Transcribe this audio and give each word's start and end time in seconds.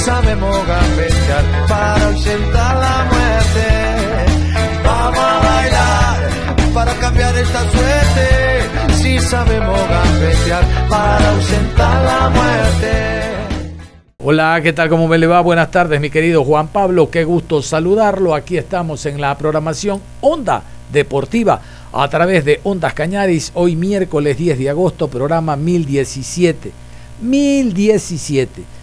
Sabemos 0.00 0.56
gambetear 0.66 1.44
para 1.68 2.06
ausentar 2.06 2.76
la 2.76 3.04
muerte. 3.12 3.66
Vamos 4.84 5.18
a 5.18 5.38
bailar 5.40 6.74
para 6.74 6.94
cambiar 6.94 7.36
esta 7.36 7.60
suerte. 7.70 8.94
Si 8.94 9.18
sabemos 9.18 9.78
gambetear 9.88 10.64
para 10.88 11.30
ausentar 11.30 12.04
la 12.04 12.30
muerte. 12.30 12.90
Hola, 14.22 14.60
¿qué 14.62 14.72
tal? 14.72 14.88
¿Cómo 14.88 15.08
me 15.08 15.18
le 15.18 15.26
va? 15.26 15.40
Buenas 15.40 15.70
tardes, 15.70 16.00
mi 16.00 16.10
querido 16.10 16.44
Juan 16.44 16.68
Pablo. 16.68 17.10
Qué 17.10 17.24
gusto 17.24 17.62
saludarlo. 17.62 18.34
Aquí 18.34 18.56
estamos 18.56 19.04
en 19.06 19.20
la 19.20 19.36
programación 19.36 20.00
Onda 20.20 20.62
Deportiva 20.92 21.60
a 21.92 22.08
través 22.08 22.44
de 22.44 22.60
Ondas 22.64 22.94
Cañaris. 22.94 23.52
Hoy 23.54 23.76
miércoles 23.76 24.36
10 24.36 24.58
de 24.58 24.70
agosto, 24.70 25.08
programa 25.08 25.56
1017. 25.56 26.72
1017. 27.22 28.79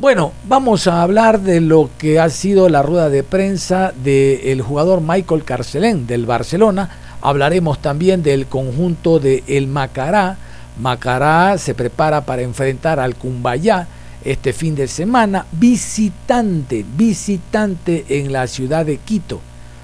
Bueno, 0.00 0.32
vamos 0.48 0.88
a 0.88 1.02
hablar 1.02 1.40
de 1.40 1.60
lo 1.60 1.88
que 1.98 2.18
ha 2.18 2.28
sido 2.28 2.68
la 2.68 2.82
rueda 2.82 3.08
de 3.10 3.22
prensa 3.22 3.92
del 4.02 4.60
jugador 4.60 5.00
Michael 5.00 5.44
Carcelén 5.44 6.08
del 6.08 6.26
Barcelona. 6.26 6.90
Hablaremos 7.22 7.80
también 7.80 8.24
del 8.24 8.46
conjunto 8.46 9.20
de 9.20 9.44
El 9.46 9.68
Macará. 9.68 10.36
Macará 10.80 11.56
se 11.58 11.74
prepara 11.74 12.26
para 12.26 12.42
enfrentar 12.42 12.98
al 12.98 13.14
Cumbayá 13.14 13.86
este 14.24 14.52
fin 14.52 14.74
de 14.74 14.88
semana. 14.88 15.46
Visitante, 15.52 16.84
visitante 16.96 18.04
en 18.08 18.32
la 18.32 18.48
ciudad 18.48 18.84
de 18.84 18.96
Quito. 18.96 19.40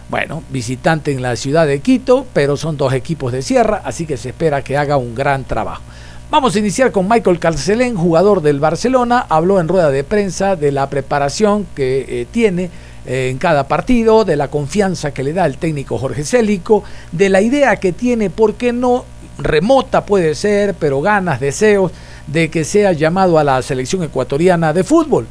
Bueno, 0.08 0.42
visitante 0.50 1.12
en 1.12 1.22
la 1.22 1.36
ciudad 1.36 1.68
de 1.68 1.78
Quito, 1.78 2.26
pero 2.32 2.56
son 2.56 2.76
dos 2.76 2.92
equipos 2.94 3.30
de 3.30 3.42
sierra, 3.42 3.80
así 3.84 4.06
que 4.06 4.16
se 4.16 4.30
espera 4.30 4.64
que 4.64 4.76
haga 4.76 4.96
un 4.96 5.14
gran 5.14 5.44
trabajo. 5.44 5.82
Vamos 6.30 6.54
a 6.54 6.60
iniciar 6.60 6.92
con 6.92 7.08
Michael 7.08 7.40
Carcelén, 7.40 7.96
jugador 7.96 8.40
del 8.40 8.60
Barcelona. 8.60 9.26
Habló 9.28 9.58
en 9.58 9.66
rueda 9.66 9.90
de 9.90 10.04
prensa 10.04 10.54
de 10.54 10.70
la 10.70 10.88
preparación 10.88 11.66
que 11.74 12.06
eh, 12.08 12.26
tiene 12.30 12.70
eh, 13.04 13.30
en 13.30 13.38
cada 13.38 13.66
partido, 13.66 14.24
de 14.24 14.36
la 14.36 14.46
confianza 14.46 15.12
que 15.12 15.24
le 15.24 15.32
da 15.32 15.44
el 15.44 15.58
técnico 15.58 15.98
Jorge 15.98 16.22
Célico, 16.22 16.84
de 17.10 17.30
la 17.30 17.40
idea 17.40 17.74
que 17.76 17.90
tiene, 17.92 18.30
¿por 18.30 18.54
qué 18.54 18.72
no? 18.72 19.04
Remota 19.38 20.06
puede 20.06 20.36
ser, 20.36 20.74
pero 20.74 21.00
ganas, 21.00 21.40
deseos 21.40 21.90
de 22.28 22.48
que 22.48 22.62
sea 22.62 22.92
llamado 22.92 23.36
a 23.36 23.42
la 23.42 23.60
selección 23.60 24.04
ecuatoriana 24.04 24.72
de 24.72 24.84
fútbol. 24.84 25.26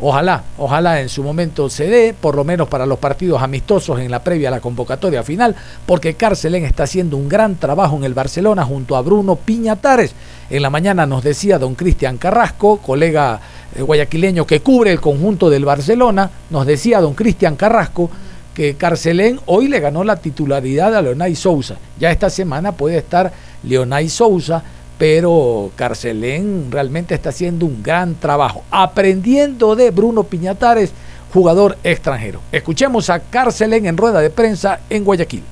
Ojalá, 0.00 0.42
ojalá 0.58 1.00
en 1.00 1.08
su 1.08 1.22
momento 1.22 1.70
se 1.70 1.86
dé, 1.86 2.12
por 2.12 2.34
lo 2.34 2.42
menos 2.42 2.66
para 2.66 2.86
los 2.86 2.98
partidos 2.98 3.40
amistosos 3.40 4.00
en 4.00 4.10
la 4.10 4.24
previa 4.24 4.48
a 4.48 4.50
la 4.50 4.60
convocatoria 4.60 5.22
final, 5.22 5.54
porque 5.86 6.14
Carcelén 6.14 6.64
está 6.64 6.82
haciendo 6.82 7.16
un 7.16 7.28
gran 7.28 7.54
trabajo 7.54 7.96
en 7.96 8.02
el 8.02 8.14
Barcelona 8.14 8.64
junto 8.64 8.96
a 8.96 9.02
Bruno 9.02 9.36
Piñatares. 9.36 10.12
En 10.50 10.60
la 10.60 10.70
mañana 10.70 11.06
nos 11.06 11.22
decía 11.22 11.60
don 11.60 11.76
Cristian 11.76 12.18
Carrasco, 12.18 12.78
colega 12.78 13.40
eh, 13.76 13.82
guayaquileño 13.82 14.44
que 14.44 14.60
cubre 14.60 14.90
el 14.90 15.00
conjunto 15.00 15.48
del 15.48 15.64
Barcelona, 15.64 16.28
nos 16.50 16.66
decía 16.66 17.00
don 17.00 17.14
Cristian 17.14 17.54
Carrasco 17.54 18.10
que 18.54 18.74
Carcelén 18.74 19.38
hoy 19.46 19.68
le 19.68 19.80
ganó 19.80 20.02
la 20.02 20.16
titularidad 20.16 20.96
a 20.96 21.02
Leonay 21.02 21.36
Sousa. 21.36 21.76
Ya 21.98 22.10
esta 22.10 22.28
semana 22.28 22.72
puede 22.72 22.98
estar 22.98 23.32
Leonay 23.62 24.08
Sousa 24.08 24.62
pero 25.06 25.70
Carcelén 25.76 26.72
realmente 26.72 27.14
está 27.14 27.28
haciendo 27.28 27.66
un 27.66 27.82
gran 27.82 28.14
trabajo, 28.14 28.64
aprendiendo 28.70 29.76
de 29.76 29.90
Bruno 29.90 30.24
Piñatares, 30.24 30.94
jugador 31.30 31.76
extranjero. 31.84 32.40
Escuchemos 32.50 33.10
a 33.10 33.20
Carcelén 33.20 33.84
en 33.84 33.98
rueda 33.98 34.22
de 34.22 34.30
prensa 34.30 34.80
en 34.88 35.04
Guayaquil. 35.04 35.44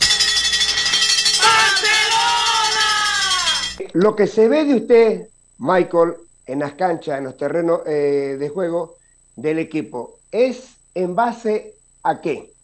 Lo 3.93 4.17
que 4.17 4.27
se 4.27 4.49
ve 4.49 4.65
de 4.65 4.75
usted, 4.75 5.29
Michael, 5.59 6.15
en 6.47 6.61
las 6.61 6.73
canchas, 6.73 7.19
en 7.19 7.25
los 7.25 7.37
terrenos 7.37 7.81
eh, 7.85 8.39
de 8.41 8.49
juego 8.49 8.97
del 9.37 9.59
equipo, 9.59 10.19
es 10.31 10.77
en 10.95 11.15
base 11.15 11.75
a 12.03 12.23
qué? 12.23 12.55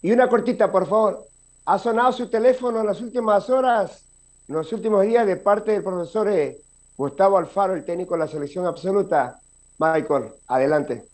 Y 0.00 0.10
una 0.10 0.26
cortita, 0.26 0.72
por 0.72 0.88
favor. 0.88 1.26
¿Ha 1.66 1.78
sonado 1.78 2.12
su 2.12 2.30
teléfono 2.30 2.80
en 2.80 2.86
las 2.86 3.02
últimas 3.02 3.50
horas? 3.50 4.06
En 4.50 4.56
los 4.56 4.72
últimos 4.72 5.06
días 5.06 5.28
de 5.28 5.36
parte 5.36 5.70
del 5.70 5.84
profesor 5.84 6.28
eh, 6.28 6.58
Gustavo 6.96 7.38
Alfaro, 7.38 7.72
el 7.72 7.84
técnico 7.84 8.14
de 8.14 8.20
la 8.20 8.26
selección 8.26 8.66
absoluta. 8.66 9.38
Michael, 9.78 10.24
adelante. 10.48 11.04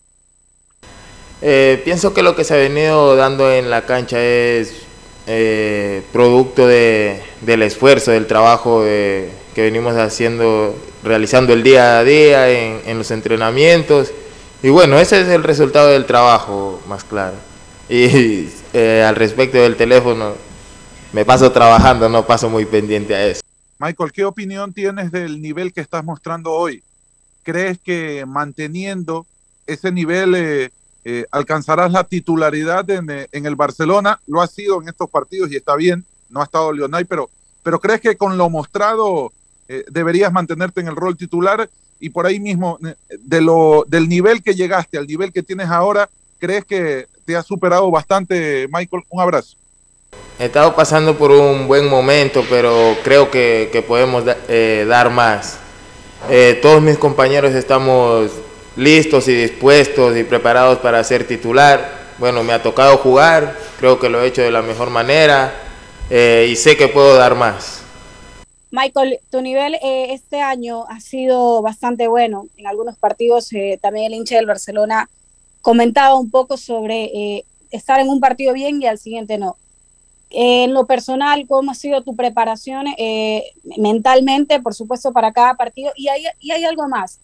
Eh, 1.42 1.82
pienso 1.84 2.14
que 2.14 2.22
lo 2.22 2.34
que 2.34 2.44
se 2.44 2.54
ha 2.54 2.56
venido 2.56 3.14
dando 3.14 3.52
en 3.52 3.68
la 3.68 3.84
cancha 3.84 4.18
es 4.18 4.86
eh, 5.26 6.02
producto 6.14 6.66
de, 6.66 7.20
del 7.42 7.62
esfuerzo, 7.62 8.10
del 8.10 8.26
trabajo 8.26 8.82
que 8.82 9.30
venimos 9.54 9.94
haciendo, 9.96 10.74
realizando 11.04 11.52
el 11.52 11.62
día 11.62 11.98
a 11.98 12.04
día 12.04 12.48
en, 12.48 12.96
los 12.96 13.10
entrenamientos. 13.10 14.12
Y 14.62 14.70
bueno, 14.70 14.98
ese 14.98 15.20
es 15.20 15.28
el 15.28 15.44
resultado 15.44 15.88
del 15.88 16.06
trabajo, 16.06 16.80
más 16.88 17.04
claro. 17.04 17.36
Y 17.90 18.48
al 19.04 19.14
respecto 19.14 19.58
del 19.58 19.76
teléfono, 19.76 20.32
me 21.16 21.24
paso 21.24 21.50
trabajando, 21.50 22.10
no 22.10 22.26
paso 22.26 22.50
muy 22.50 22.66
pendiente 22.66 23.14
a 23.14 23.26
eso. 23.26 23.40
Michael, 23.78 24.12
¿qué 24.12 24.26
opinión 24.26 24.74
tienes 24.74 25.10
del 25.10 25.40
nivel 25.40 25.72
que 25.72 25.80
estás 25.80 26.04
mostrando 26.04 26.52
hoy? 26.52 26.82
¿Crees 27.42 27.78
que 27.78 28.26
manteniendo 28.26 29.24
ese 29.66 29.90
nivel 29.90 30.34
eh, 30.34 30.70
eh, 31.06 31.24
alcanzarás 31.30 31.90
la 31.90 32.04
titularidad 32.04 32.84
eh, 32.90 33.28
en, 33.32 33.46
el 33.46 33.56
Barcelona? 33.56 34.20
Lo 34.26 34.42
ha 34.42 34.46
sido 34.46 34.82
en 34.82 34.90
estos 34.90 35.08
partidos 35.08 35.50
y 35.50 35.56
está 35.56 35.74
bien, 35.74 36.04
no 36.28 36.42
ha 36.42 36.44
estado 36.44 36.70
Leonay, 36.70 37.04
pero, 37.04 37.30
pero 37.62 37.80
¿crees 37.80 38.02
que 38.02 38.18
con 38.18 38.36
lo 38.36 38.50
mostrado 38.50 39.32
deberías 39.88 40.30
mantenerte 40.30 40.82
en 40.82 40.88
el 40.88 40.96
rol 40.96 41.16
titular? 41.16 41.70
Y 41.98 42.10
por 42.10 42.26
ahí 42.26 42.40
mismo, 42.40 42.78
de 43.08 43.40
lo, 43.40 43.86
del 43.88 44.06
nivel 44.06 44.42
que 44.42 44.54
llegaste 44.54 44.98
al 44.98 45.06
nivel 45.06 45.32
que 45.32 45.42
tienes 45.42 45.68
ahora, 45.70 46.10
¿crees 46.38 46.66
que 46.66 47.06
te 47.24 47.36
ha 47.36 47.42
superado 47.42 47.90
bastante, 47.90 48.68
Michael? 48.70 49.04
Un 49.08 49.22
abrazo. 49.22 49.56
He 50.38 50.44
estado 50.44 50.76
pasando 50.76 51.16
por 51.16 51.30
un 51.30 51.66
buen 51.66 51.88
momento, 51.88 52.44
pero 52.50 52.94
creo 53.02 53.30
que, 53.30 53.82
podemos 53.88 54.22
eh, 54.48 54.84
dar 54.86 55.08
más. 55.08 55.58
Eh, 56.28 56.58
todos 56.60 56.82
mis 56.82 56.98
compañeros 56.98 57.54
estamos 57.54 58.30
listos 58.76 59.28
y 59.28 59.34
dispuestos 59.34 60.14
y 60.14 60.24
preparados 60.24 60.78
para 60.80 61.02
ser 61.04 61.26
titular. 61.26 62.12
Bueno, 62.18 62.42
me 62.42 62.52
ha 62.52 62.62
tocado 62.62 62.98
jugar, 62.98 63.56
creo 63.78 63.98
que 63.98 64.10
lo 64.10 64.20
he 64.20 64.26
hecho 64.26 64.42
de 64.42 64.50
la 64.50 64.60
mejor 64.60 64.90
manera 64.90 65.54
eh, 66.10 66.46
y 66.50 66.56
sé 66.56 66.76
que 66.76 66.88
puedo 66.88 67.16
dar 67.16 67.34
más. 67.34 67.80
Michael, 68.70 69.20
tu 69.30 69.40
nivel 69.40 69.78
este 69.82 70.42
año 70.42 70.84
ha 70.86 71.00
sido 71.00 71.62
bastante 71.62 72.08
bueno. 72.08 72.46
En 72.58 72.66
algunos 72.66 72.98
partidos 72.98 73.48
también 73.80 74.12
el 74.12 74.18
hincha 74.18 74.36
del 74.36 74.44
Barcelona 74.44 75.08
comentaba 75.62 76.14
un 76.14 76.30
poco 76.30 76.58
sobre 76.58 77.42
estar 77.70 78.00
en 78.00 78.08
un 78.10 78.20
partido 78.20 78.52
bien 78.52 78.82
y 78.82 78.86
al 78.86 78.98
siguiente 78.98 79.38
no 79.38 79.56
en 80.30 80.74
lo 80.74 80.86
personal, 80.86 81.46
¿cómo 81.48 81.70
ha 81.70 81.74
sido 81.74 82.02
tu 82.02 82.16
preparación 82.16 82.86
eh, 82.98 83.44
mentalmente, 83.78 84.60
por 84.60 84.74
supuesto, 84.74 85.12
para 85.12 85.32
cada 85.32 85.54
partido? 85.54 85.92
Y 85.96 86.08
hay, 86.08 86.24
y 86.40 86.50
hay 86.50 86.64
algo 86.64 86.88
más. 86.88 87.20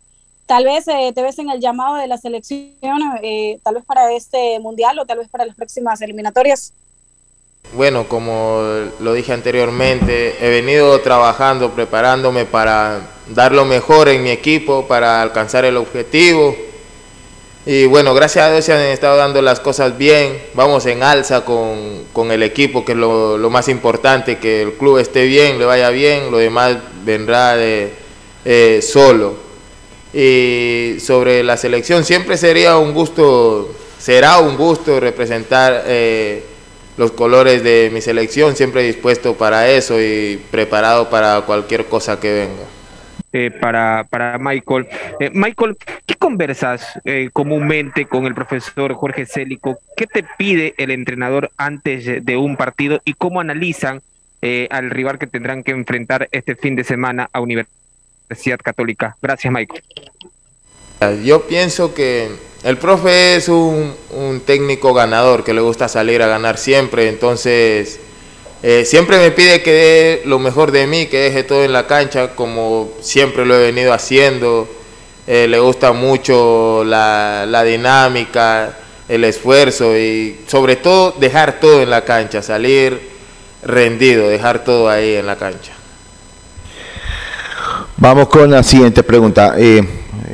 Tal 0.46 0.64
vez 0.64 0.86
eh, 0.88 1.12
te 1.14 1.22
ves 1.22 1.38
en 1.38 1.50
el 1.50 1.60
llamado 1.60 1.96
de 1.96 2.06
la 2.06 2.18
selección, 2.18 3.00
eh, 3.22 3.58
tal 3.62 3.74
vez 3.74 3.84
para 3.84 4.12
este 4.12 4.58
mundial 4.60 4.98
o 4.98 5.06
tal 5.06 5.18
vez 5.18 5.28
para 5.28 5.46
las 5.46 5.56
próximas 5.56 6.00
eliminatorias. 6.00 6.72
Bueno, 7.74 8.08
como 8.08 8.60
lo 9.00 9.12
dije 9.14 9.32
anteriormente, 9.32 10.44
he 10.44 10.50
venido 10.50 11.00
trabajando, 11.00 11.72
preparándome 11.72 12.44
para 12.44 13.00
dar 13.34 13.52
lo 13.52 13.64
mejor 13.64 14.08
en 14.08 14.22
mi 14.22 14.30
equipo, 14.30 14.86
para 14.86 15.22
alcanzar 15.22 15.64
el 15.64 15.76
objetivo 15.76 16.54
y 17.64 17.86
bueno, 17.86 18.14
gracias 18.14 18.44
a 18.44 18.52
Dios 18.52 18.64
se 18.64 18.72
han 18.72 18.80
estado 18.80 19.16
dando 19.16 19.40
las 19.40 19.60
cosas 19.60 19.96
bien, 19.96 20.42
vamos 20.54 20.86
en 20.86 21.02
alza 21.02 21.44
con, 21.44 22.30
el 22.30 22.42
equipo, 22.42 22.84
que 22.84 22.92
es 22.92 22.98
lo, 22.98 23.50
más 23.50 23.68
importante, 23.68 24.38
que 24.38 24.62
el 24.62 24.72
club 24.74 24.98
esté 24.98 25.26
bien, 25.26 25.58
le 25.58 25.64
vaya 25.64 25.90
bien, 25.90 26.30
lo 26.30 26.38
demás 26.38 26.76
vendrá 27.04 27.54
eh, 27.56 28.80
solo. 28.82 29.34
Y 30.12 30.96
sobre 31.00 31.42
la 31.42 31.56
selección, 31.56 32.04
siempre 32.04 32.36
sería 32.36 32.76
un 32.76 32.92
gusto 32.92 33.74
será 34.02 34.40
un 34.40 34.56
gusto 34.56 34.98
representar 34.98 35.84
eh, 35.86 36.42
los 36.96 37.12
colores 37.12 37.62
de 37.62 37.88
mi 37.92 38.00
selección, 38.00 38.56
siempre 38.56 38.82
dispuesto 38.82 39.34
para 39.34 39.70
eso 39.70 40.00
y 40.00 40.42
preparado 40.50 41.08
para 41.08 41.42
cualquier 41.42 41.86
cosa 41.86 42.18
que 42.18 42.32
venga. 42.32 42.81
Eh, 43.34 43.50
para, 43.50 44.06
para 44.10 44.36
Michael. 44.38 44.86
Eh, 45.18 45.30
Michael, 45.32 45.78
¿qué 46.04 46.16
conversas 46.16 47.00
eh, 47.06 47.30
comúnmente 47.32 48.04
con 48.04 48.26
el 48.26 48.34
profesor 48.34 48.92
Jorge 48.92 49.24
Célico? 49.24 49.78
¿Qué 49.96 50.06
te 50.06 50.22
pide 50.36 50.74
el 50.76 50.90
entrenador 50.90 51.50
antes 51.56 52.22
de 52.22 52.36
un 52.36 52.58
partido 52.58 53.00
y 53.06 53.14
cómo 53.14 53.40
analizan 53.40 54.02
al 54.70 54.90
rival 54.90 55.20
que 55.20 55.28
tendrán 55.28 55.62
que 55.62 55.70
enfrentar 55.70 56.28
este 56.32 56.56
fin 56.56 56.74
de 56.74 56.82
semana 56.82 57.30
a 57.32 57.40
Universidad 57.40 58.58
Católica? 58.60 59.16
Gracias, 59.22 59.52
Michael. 59.52 59.82
Yo 61.24 61.46
pienso 61.46 61.94
que 61.94 62.28
el 62.64 62.76
profe 62.76 63.36
es 63.36 63.48
un, 63.48 63.94
un 64.10 64.40
técnico 64.40 64.94
ganador 64.94 65.44
que 65.44 65.54
le 65.54 65.60
gusta 65.60 65.88
salir 65.88 66.22
a 66.22 66.26
ganar 66.26 66.58
siempre, 66.58 67.08
entonces 67.08 68.00
eh, 68.62 68.84
siempre 68.84 69.18
me 69.18 69.32
pide 69.32 69.60
que 69.62 69.72
dé 69.72 70.22
lo 70.24 70.38
mejor 70.38 70.70
de 70.70 70.86
mí, 70.86 71.06
que 71.06 71.18
deje 71.18 71.42
todo 71.42 71.64
en 71.64 71.72
la 71.72 71.86
cancha, 71.86 72.36
como 72.36 72.90
siempre 73.00 73.44
lo 73.44 73.56
he 73.56 73.60
venido 73.60 73.92
haciendo. 73.92 74.68
Eh, 75.26 75.46
le 75.48 75.58
gusta 75.58 75.92
mucho 75.92 76.84
la, 76.84 77.44
la, 77.48 77.64
dinámica, 77.64 78.76
el 79.08 79.24
esfuerzo 79.24 79.96
y 79.96 80.40
sobre 80.46 80.76
todo 80.76 81.12
dejar 81.18 81.60
todo 81.60 81.82
en 81.82 81.90
la 81.90 82.04
cancha, 82.04 82.42
salir 82.42 83.10
rendido, 83.64 84.28
dejar 84.28 84.64
todo 84.64 84.88
ahí 84.88 85.14
en 85.14 85.26
la 85.26 85.36
cancha. 85.36 85.72
Vamos 87.96 88.28
con 88.28 88.50
la 88.50 88.62
siguiente 88.62 89.02
pregunta. 89.02 89.54
Eh, 89.58 89.86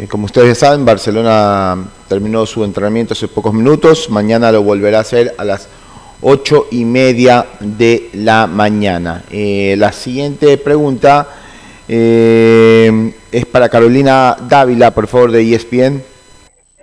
como 0.09 0.27
ustedes 0.27 0.59
saben, 0.59 0.85
Barcelona 0.85 1.77
terminó 2.09 2.47
su 2.47 2.65
entrenamiento 2.65 3.13
hace 3.13 3.29
pocos 3.29 3.53
minutos, 3.53 4.09
mañana 4.09 4.51
lo 4.51 4.63
volverá 4.63 4.99
a 4.99 5.01
hacer 5.03 5.35
a 5.37 5.45
las 5.45 5.69
ocho 6.23 6.67
y 6.71 6.85
media 6.85 7.47
de 7.61 8.11
la 8.15 8.47
mañana. 8.47 9.25
Eh, 9.31 9.75
la 9.79 9.93
siguiente 9.93 10.59
pregunta 10.59 11.29
eh, 11.89 13.13
es 13.31 13.47
para 13.47 13.69
Carolina 13.69 14.37
Dávila, 14.41 14.91
por 14.91 15.07
favor, 15.07 15.31
de 15.31 15.55
ESPN. 15.55 16.03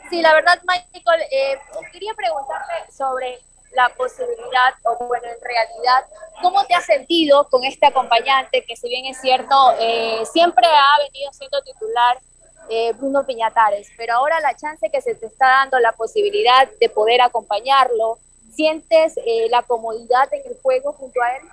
Sí, 0.10 0.22
la 0.22 0.34
verdad, 0.34 0.62
Michael, 0.66 1.22
eh, 1.32 1.60
quería 1.92 2.14
preguntarle 2.14 2.92
sobre 2.96 3.40
la 3.76 3.90
posibilidad, 3.90 4.74
o 4.84 5.06
bueno, 5.06 5.26
en 5.26 5.44
realidad, 5.44 6.06
¿cómo 6.42 6.64
te 6.66 6.74
has 6.74 6.86
sentido 6.86 7.50
con 7.50 7.66
este 7.66 7.88
acompañante 7.88 8.64
que 8.66 8.78
si 8.78 8.88
bien 8.88 9.06
es 9.06 9.20
cierto, 9.20 9.54
siempre 10.32 10.66
ha 10.66 11.04
venido 11.04 11.34
siendo 11.34 11.62
titular 11.62 12.18
Bruno 12.98 13.26
Piñatares, 13.26 13.90
pero 13.98 14.14
ahora 14.14 14.40
la 14.40 14.56
chance 14.56 14.90
que 14.90 15.02
se 15.02 15.16
te 15.16 15.26
está 15.26 15.48
dando, 15.48 15.80
la 15.80 15.92
posibilidad 15.92 16.70
de 16.80 16.88
poder 16.88 17.22
acompañarlo, 17.22 18.20
¿Sientes 18.56 19.18
eh, 19.18 19.48
la 19.50 19.64
comodidad 19.64 20.34
en 20.34 20.42
el 20.50 20.58
juego 20.62 20.94
junto 20.94 21.22
a 21.22 21.36
él? 21.36 21.44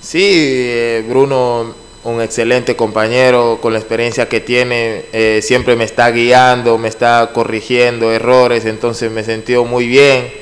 Sí, 0.00 0.20
eh, 0.24 1.04
Bruno, 1.06 1.74
un 2.04 2.22
excelente 2.22 2.74
compañero 2.74 3.58
con 3.60 3.74
la 3.74 3.78
experiencia 3.78 4.28
que 4.28 4.40
tiene, 4.40 5.04
eh, 5.12 5.40
siempre 5.42 5.76
me 5.76 5.84
está 5.84 6.10
guiando, 6.10 6.78
me 6.78 6.88
está 6.88 7.30
corrigiendo 7.34 8.10
errores, 8.12 8.64
entonces 8.64 9.12
me 9.12 9.22
sentido 9.24 9.64
muy 9.64 9.86
bien 9.86 10.32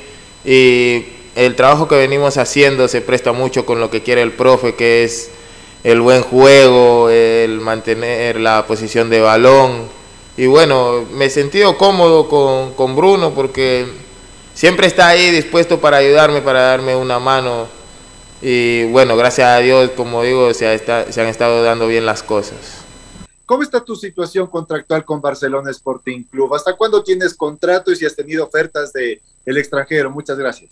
y 0.45 1.07
el 1.35 1.57
trabajo 1.57 1.89
que 1.89 1.97
venimos 1.97 2.37
haciendo 2.39 2.87
se 2.87 3.01
presta 3.01 3.33
mucho 3.33 3.67
con 3.67 3.81
lo 3.81 3.91
que 3.91 4.03
quiere 4.03 4.23
el 4.23 4.33
profe, 4.33 4.75
que 4.75 5.05
es 5.05 5.31
el 5.83 6.01
buen 6.01 6.23
juego, 6.23 7.11
el 7.11 7.61
mantener 7.61 8.39
la 8.39 8.67
posición 8.67 9.11
de 9.11 9.21
balón. 9.21 9.89
Y 10.37 10.47
bueno, 10.47 11.05
me 11.13 11.27
he 11.27 11.31
sentido 11.31 11.77
cómodo 11.77 12.29
con, 12.29 12.75
con 12.75 12.97
Bruno 12.97 13.33
porque 13.35 13.87
siempre 14.55 14.87
está 14.87 15.08
ahí 15.08 15.31
dispuesto 15.31 15.81
para 15.81 15.99
ayudarme, 15.99 16.43
para 16.43 16.62
darme 16.62 16.97
una 16.97 17.19
mano. 17.19 17.69
Y 18.43 18.85
bueno, 18.85 19.17
gracias 19.17 19.49
a 19.49 19.58
Dios, 19.58 19.91
como 19.97 20.23
digo, 20.23 20.55
se, 20.55 20.67
han 20.67 21.26
estado 21.26 21.62
dando 21.62 21.87
bien 21.87 22.06
las 22.06 22.23
cosas. 22.23 22.85
¿Cómo 23.44 23.62
está 23.62 23.85
tu 23.85 23.97
situación 23.97 24.47
contractual 24.47 25.05
con 25.05 25.20
Barcelona 25.20 25.70
Sporting 25.70 26.23
Club? 26.23 26.55
¿Hasta 26.55 26.76
cuándo 26.76 27.02
tienes 27.02 27.35
contrato 27.35 27.91
y 27.91 27.97
si 27.97 28.06
has 28.06 28.14
tenido 28.14 28.44
ofertas 28.44 28.93
del 28.93 29.20
el 29.44 29.58
extranjero? 29.58 30.11
Muchas 30.11 30.38
gracias. 30.38 30.70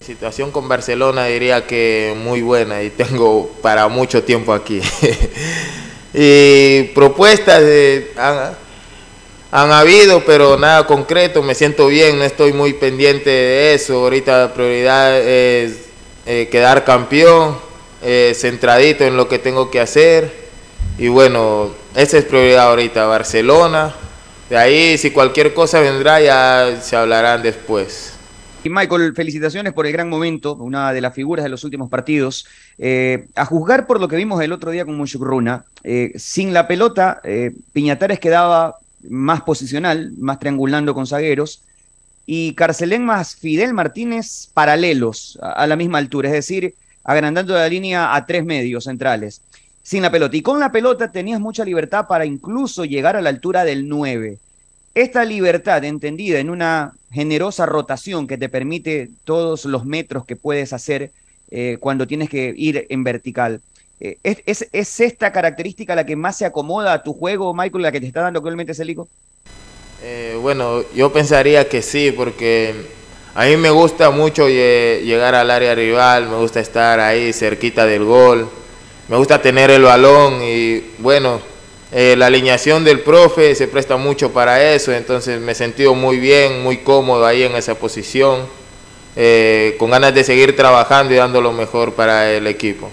Situación 0.00 0.50
con 0.50 0.68
Barcelona 0.68 1.24
diría 1.24 1.66
que 1.66 2.14
muy 2.16 2.42
buena 2.42 2.82
y 2.82 2.90
tengo 2.90 3.48
para 3.60 3.88
mucho 3.88 4.22
tiempo 4.22 4.52
aquí. 4.52 4.80
y 6.14 6.84
propuestas 6.94 7.60
de, 7.60 8.12
han 8.16 8.54
habido, 9.52 10.24
pero 10.24 10.56
nada 10.58 10.86
concreto, 10.86 11.42
me 11.42 11.54
siento 11.54 11.86
bien, 11.86 12.18
no 12.18 12.24
estoy 12.24 12.52
muy 12.52 12.74
pendiente 12.74 13.30
de 13.30 13.74
eso, 13.74 14.04
ahorita 14.04 14.38
la 14.38 14.54
prioridad 14.54 15.18
es 15.20 15.86
eh, 16.26 16.48
quedar 16.50 16.84
campeón, 16.84 17.56
eh, 18.02 18.32
centradito 18.34 19.04
en 19.04 19.16
lo 19.16 19.28
que 19.28 19.38
tengo 19.38 19.70
que 19.70 19.80
hacer 19.80 20.46
y 20.98 21.08
bueno, 21.08 21.70
esa 21.94 22.18
es 22.18 22.24
prioridad 22.24 22.68
ahorita, 22.68 23.06
Barcelona, 23.06 23.94
de 24.50 24.56
ahí 24.56 24.98
si 24.98 25.10
cualquier 25.10 25.54
cosa 25.54 25.80
vendrá 25.80 26.20
ya 26.20 26.80
se 26.80 26.96
hablarán 26.96 27.42
después. 27.42 28.12
Y 28.64 28.68
Michael, 28.68 29.14
felicitaciones 29.14 29.72
por 29.72 29.86
el 29.86 29.92
gran 29.92 30.08
momento, 30.08 30.54
una 30.56 30.92
de 30.92 31.00
las 31.00 31.14
figuras 31.14 31.44
de 31.44 31.50
los 31.50 31.62
últimos 31.62 31.88
partidos. 31.88 32.46
Eh, 32.78 33.28
a 33.36 33.44
juzgar 33.44 33.86
por 33.86 34.00
lo 34.00 34.08
que 34.08 34.16
vimos 34.16 34.42
el 34.42 34.52
otro 34.52 34.72
día 34.72 34.84
con 34.84 34.96
Mushukruna, 34.96 35.64
sin 36.16 36.52
la 36.52 36.66
pelota, 36.66 37.22
Piñatares 37.72 38.18
quedaba 38.18 38.74
más 39.02 39.42
posicional, 39.42 40.12
más 40.18 40.38
triangulando 40.38 40.94
con 40.94 41.06
zagueros, 41.06 41.62
y 42.26 42.54
Carcelén 42.54 43.04
más 43.04 43.36
Fidel 43.36 43.72
Martínez 43.72 44.48
paralelos 44.52 45.38
a, 45.40 45.66
la 45.66 45.76
misma 45.76 45.98
altura, 45.98 46.28
es 46.28 46.34
decir, 46.34 46.74
agrandando 47.04 47.54
la 47.54 47.68
línea 47.68 48.14
a 48.14 48.26
tres 48.26 48.44
medios 48.44 48.84
centrales, 48.84 49.40
sin 49.82 50.02
la 50.02 50.10
pelota. 50.10 50.36
Y 50.36 50.42
con 50.42 50.58
la 50.58 50.72
pelota 50.72 51.12
tenías 51.12 51.40
mucha 51.40 51.64
libertad 51.64 52.06
para 52.08 52.26
incluso 52.26 52.84
llegar 52.84 53.14
a 53.16 53.22
la 53.22 53.30
altura 53.30 53.64
del 53.64 53.88
9. 53.88 54.38
Esta 54.94 55.24
libertad 55.24 55.84
entendida 55.84 56.40
en 56.40 56.50
una 56.50 56.94
generosa 57.12 57.64
rotación 57.64 58.26
que 58.26 58.38
te 58.38 58.48
permite 58.48 59.10
todos 59.24 59.64
los 59.64 59.84
metros 59.84 60.24
que 60.24 60.34
puedes 60.34 60.72
hacer 60.72 61.12
eh, 61.50 61.76
cuando 61.78 62.08
tienes 62.08 62.28
que 62.28 62.52
ir 62.56 62.86
en 62.88 63.04
vertical. 63.04 63.60
Eh, 63.98 64.18
¿Es, 64.22 64.68
es, 64.72 65.00
esta 65.00 65.32
característica 65.32 65.94
la 65.94 66.04
que 66.04 66.16
más 66.16 66.36
se 66.36 66.44
acomoda 66.44 66.92
a 66.92 67.02
tu 67.02 67.14
juego, 67.14 67.54
Michael, 67.54 67.82
la 67.82 67.92
que 67.92 68.00
te 68.00 68.06
está 68.06 68.20
dando 68.20 68.38
actualmente 68.38 68.74
Celico? 68.74 69.08
Eh, 70.02 70.38
bueno, 70.40 70.84
yo 70.94 71.10
pensaría 71.12 71.66
que 71.68 71.80
sí, 71.80 72.12
porque 72.12 72.74
a 73.34 73.46
mí 73.46 73.56
me 73.56 73.70
gusta 73.70 74.10
mucho 74.10 74.48
llegar 74.48 75.34
al 75.34 75.50
área 75.50 75.74
rival, 75.74 76.28
me 76.28 76.36
gusta 76.36 76.60
estar 76.60 77.00
ahí 77.00 77.32
cerquita 77.32 77.86
del 77.86 78.04
gol, 78.04 78.50
me 79.08 79.16
gusta 79.16 79.40
tener 79.40 79.70
el 79.70 79.82
balón 79.82 80.42
y 80.42 80.90
bueno, 80.98 81.40
eh, 81.90 82.16
la 82.18 82.26
alineación 82.26 82.84
del 82.84 83.00
profe 83.00 83.54
se 83.54 83.66
presta 83.66 83.96
mucho 83.96 84.30
para 84.30 84.74
eso, 84.74 84.92
entonces 84.92 85.40
me 85.40 85.52
he 85.52 85.54
sentido 85.54 85.94
muy 85.94 86.18
bien, 86.18 86.62
muy 86.62 86.78
cómodo 86.78 87.24
ahí 87.24 87.44
en 87.44 87.56
esa 87.56 87.74
posición, 87.76 88.46
con 89.78 89.90
ganas 89.90 90.14
de 90.14 90.22
seguir 90.22 90.54
trabajando 90.54 91.14
y 91.14 91.16
dando 91.16 91.40
lo 91.40 91.52
mejor 91.52 91.94
para 91.94 92.30
el 92.30 92.46
equipo. 92.46 92.90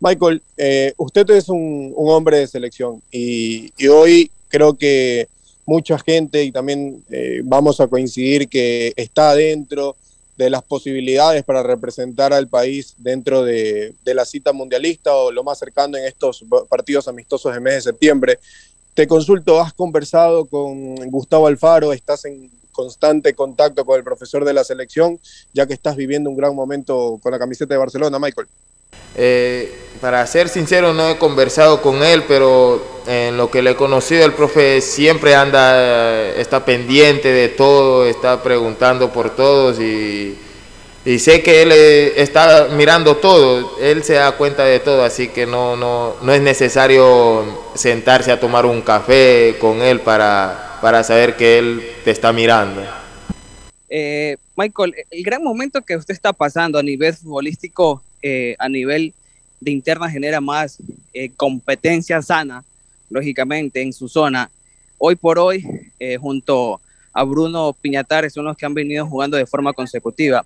Michael, 0.00 0.42
eh, 0.56 0.92
usted 0.96 1.28
es 1.30 1.48
un, 1.48 1.94
hombre 1.96 2.38
de 2.38 2.46
selección 2.46 3.02
y, 3.10 3.72
hoy 3.88 4.30
creo 4.48 4.74
que 4.74 5.28
mucha 5.66 5.98
gente 5.98 6.44
y 6.44 6.52
también 6.52 7.02
eh, 7.10 7.40
vamos 7.44 7.80
a 7.80 7.86
coincidir 7.86 8.48
que 8.48 8.92
está 8.96 9.34
dentro 9.34 9.96
de 10.36 10.50
las 10.50 10.62
posibilidades 10.62 11.44
para 11.44 11.62
representar 11.62 12.32
al 12.32 12.48
país 12.48 12.94
dentro 12.98 13.44
de, 13.44 13.94
la 14.04 14.24
cita 14.24 14.52
mundialista 14.52 15.14
o 15.14 15.30
lo 15.30 15.44
más 15.44 15.58
cercano 15.58 15.96
en 15.96 16.04
estos 16.04 16.44
partidos 16.68 17.08
amistosos 17.08 17.54
de 17.54 17.60
mes 17.60 17.74
de 17.74 17.80
septiembre. 17.82 18.38
Te 18.94 19.06
consulto, 19.06 19.60
¿has 19.60 19.72
conversado 19.72 20.44
con 20.44 20.94
Gustavo 21.10 21.46
Alfaro? 21.46 21.92
¿Estás 21.92 22.24
en 22.24 22.50
constante 22.72 23.34
contacto 23.34 23.84
con 23.84 23.96
el 23.96 24.04
profesor 24.04 24.44
de 24.44 24.52
la 24.52 24.64
selección, 24.64 25.20
ya 25.52 25.66
que 25.66 25.74
estás 25.74 25.96
viviendo 25.96 26.28
un 26.28 26.36
gran 26.36 26.54
momento 26.54 27.18
con 27.22 27.32
la 27.32 27.38
camiseta 27.38 27.74
de 27.74 27.78
Barcelona, 27.78 28.18
Michael? 28.18 28.48
Eh, 29.16 29.84
para 30.00 30.26
ser 30.26 30.48
sincero, 30.48 30.92
no 30.92 31.08
he 31.08 31.16
conversado 31.16 31.80
con 31.80 32.02
él, 32.02 32.24
pero 32.28 33.02
en 33.06 33.36
lo 33.36 33.50
que 33.50 33.62
le 33.62 33.70
he 33.70 33.76
conocido, 33.76 34.24
el 34.24 34.32
profe 34.32 34.80
siempre 34.80 35.34
anda, 35.34 36.28
está 36.36 36.64
pendiente 36.64 37.28
de 37.28 37.48
todo, 37.48 38.06
está 38.06 38.42
preguntando 38.42 39.12
por 39.12 39.34
todos 39.34 39.80
y, 39.80 40.38
sé 41.18 41.42
que 41.42 41.62
él 41.62 41.70
eh, 41.72 42.20
está 42.20 42.68
mirando 42.76 43.16
todo, 43.16 43.78
él 43.80 44.02
se 44.04 44.14
da 44.14 44.32
cuenta 44.32 44.64
de 44.64 44.80
todo, 44.80 45.04
así 45.04 45.28
que 45.28 45.46
no, 45.46 45.76
no, 45.76 46.16
no 46.22 46.32
es 46.32 46.42
necesario 46.42 47.44
sentarse 47.74 48.32
a 48.32 48.40
tomar 48.40 48.66
un 48.66 48.82
café 48.82 49.56
con 49.60 49.80
él 49.80 50.00
para, 50.00 50.78
para 50.80 51.04
saber 51.04 51.36
que 51.36 51.58
él 51.58 51.82
te 52.04 52.10
está 52.10 52.32
mirando. 52.32 52.82
Eh, 53.88 54.36
Michael, 54.56 54.94
el 55.10 55.22
gran 55.22 55.42
momento 55.42 55.82
que 55.82 55.96
usted 55.96 56.14
está 56.14 56.32
pasando 56.32 56.78
a 56.78 56.82
nivel 56.82 57.14
futbolístico 57.14 58.02
eh, 58.24 58.56
a 58.58 58.70
nivel 58.70 59.12
de 59.60 59.70
interna 59.70 60.10
genera 60.10 60.40
más 60.40 60.78
eh, 61.12 61.30
competencia 61.36 62.22
sana, 62.22 62.64
lógicamente, 63.10 63.82
en 63.82 63.92
su 63.92 64.08
zona. 64.08 64.50
Hoy 64.96 65.14
por 65.14 65.38
hoy, 65.38 65.64
eh, 66.00 66.16
junto 66.16 66.80
a 67.12 67.22
Bruno 67.24 67.76
Piñatares, 67.80 68.32
son 68.32 68.46
los 68.46 68.56
que 68.56 68.64
han 68.64 68.72
venido 68.72 69.06
jugando 69.06 69.36
de 69.36 69.44
forma 69.44 69.74
consecutiva. 69.74 70.44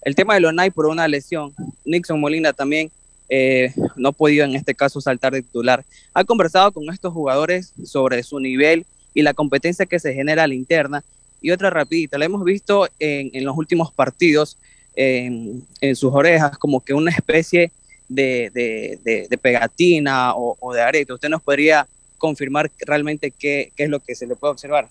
El 0.00 0.14
tema 0.14 0.34
de 0.34 0.40
Lonay 0.40 0.70
por 0.70 0.86
una 0.86 1.06
lesión, 1.06 1.52
Nixon 1.84 2.18
Molina 2.18 2.52
también 2.52 2.90
eh, 3.28 3.74
no 3.96 4.08
ha 4.08 4.12
podido 4.12 4.44
en 4.44 4.54
este 4.54 4.74
caso 4.74 5.00
saltar 5.00 5.32
de 5.32 5.42
titular. 5.42 5.84
Ha 6.14 6.24
conversado 6.24 6.72
con 6.72 6.88
estos 6.90 7.12
jugadores 7.12 7.74
sobre 7.84 8.22
su 8.22 8.40
nivel 8.40 8.86
y 9.12 9.22
la 9.22 9.34
competencia 9.34 9.86
que 9.86 9.98
se 9.98 10.14
genera 10.14 10.44
a 10.44 10.48
la 10.48 10.54
interna. 10.54 11.04
Y 11.40 11.50
otra 11.50 11.70
rapidita, 11.70 12.18
la 12.18 12.24
hemos 12.24 12.42
visto 12.42 12.88
en, 12.98 13.44
los 13.44 13.56
últimos 13.56 13.92
partidos 13.92 14.56
en, 14.98 15.94
sus 15.94 16.12
orejas 16.12 16.58
como 16.58 16.80
que 16.84 16.92
una 16.92 17.12
especie 17.12 17.70
de, 18.08 19.38
pegatina 19.40 20.34
o, 20.34 20.72
de 20.74 20.82
arete. 20.82 21.12
¿Usted 21.12 21.28
nos 21.28 21.42
podría 21.42 21.86
confirmar 22.18 22.70
realmente 22.80 23.30
qué, 23.30 23.72
qué 23.76 23.84
es 23.84 23.90
lo 23.90 24.00
que 24.00 24.16
se 24.16 24.26
le 24.26 24.34
puede 24.34 24.52
observar? 24.52 24.88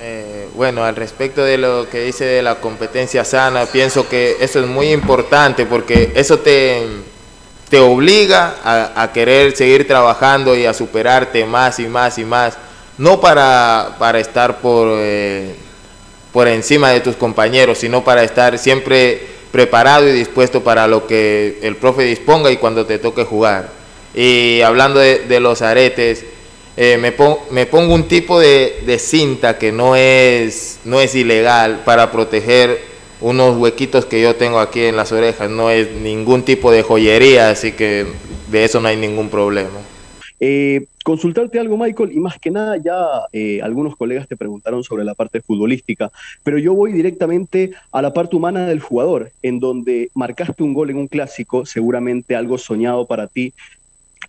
Eh, 0.00 0.48
bueno, 0.54 0.84
al 0.84 0.94
respecto 0.94 1.42
de 1.42 1.58
lo 1.58 1.90
que 1.90 2.04
dice 2.04 2.24
de 2.24 2.42
la 2.42 2.60
competencia 2.60 3.24
sana, 3.24 3.66
pienso 3.66 4.08
que 4.08 4.36
eso 4.40 4.60
es 4.60 4.66
muy 4.68 4.92
importante 4.92 5.66
porque 5.66 6.12
eso 6.14 6.38
te, 6.38 6.86
te 7.68 7.80
obliga 7.80 8.54
a, 8.94 9.12
querer 9.12 9.56
seguir 9.56 9.88
trabajando 9.88 10.56
y 10.56 10.66
a 10.66 10.74
superarte 10.74 11.44
más 11.44 11.80
y 11.80 11.88
más 11.88 12.16
y 12.18 12.24
más, 12.24 12.56
no 12.96 13.20
para, 13.20 13.96
para 13.98 14.20
estar 14.20 14.60
por, 14.60 14.86
eh, 15.00 15.56
por 16.32 16.48
encima 16.48 16.90
de 16.90 17.00
tus 17.00 17.16
compañeros, 17.16 17.78
sino 17.78 18.04
para 18.04 18.22
estar 18.22 18.58
siempre 18.58 19.20
preparado 19.50 20.08
y 20.08 20.12
dispuesto 20.12 20.62
para 20.62 20.86
lo 20.86 21.06
que 21.06 21.58
el 21.62 21.76
profe 21.76 22.02
disponga 22.02 22.50
y 22.50 22.56
cuando 22.56 22.86
te 22.86 22.98
toque 22.98 23.24
jugar. 23.24 23.70
Y 24.14 24.60
hablando 24.62 25.00
de 25.00 25.40
los 25.40 25.62
aretes, 25.62 26.24
eh, 26.80 26.96
me, 26.96 27.12
me, 27.50 27.66
pongo 27.66 27.92
un 27.92 28.06
tipo 28.06 28.38
de, 28.38 29.00
cinta 29.00 29.58
que 29.58 29.72
no 29.72 29.96
es, 29.96 30.78
no 30.84 31.00
es 31.00 31.12
ilegal 31.16 31.82
para 31.84 32.12
proteger 32.12 32.78
unos 33.20 33.56
huequitos 33.56 34.04
que 34.04 34.22
yo 34.22 34.36
tengo 34.36 34.60
aquí 34.60 34.84
en 34.84 34.94
las 34.94 35.10
orejas. 35.10 35.50
No 35.50 35.70
es 35.70 35.90
ningún 35.90 36.44
tipo 36.44 36.70
de 36.70 36.84
joyería, 36.84 37.50
así 37.50 37.72
que 37.72 38.06
de 38.48 38.64
eso 38.64 38.80
no 38.80 38.86
hay 38.86 38.96
ningún 38.96 39.28
problema. 39.28 39.80
Eh, 40.38 40.86
consultarte 41.08 41.58
algo, 41.58 41.78
Michael, 41.78 42.12
y 42.12 42.20
más 42.20 42.38
que 42.38 42.50
nada 42.50 42.76
ya 42.76 42.98
eh, 43.32 43.62
algunos 43.62 43.96
colegas 43.96 44.28
te 44.28 44.36
preguntaron 44.36 44.84
sobre 44.84 45.06
la 45.06 45.14
parte 45.14 45.40
futbolística, 45.40 46.12
pero 46.42 46.58
yo 46.58 46.74
voy 46.74 46.92
directamente 46.92 47.70
a 47.92 48.02
la 48.02 48.12
parte 48.12 48.36
humana 48.36 48.66
del 48.66 48.80
jugador, 48.80 49.32
en 49.42 49.58
donde 49.58 50.10
marcaste 50.12 50.62
un 50.62 50.74
gol 50.74 50.90
en 50.90 50.98
un 50.98 51.08
clásico, 51.08 51.64
seguramente 51.64 52.36
algo 52.36 52.58
soñado 52.58 53.06
para 53.06 53.26
ti, 53.26 53.54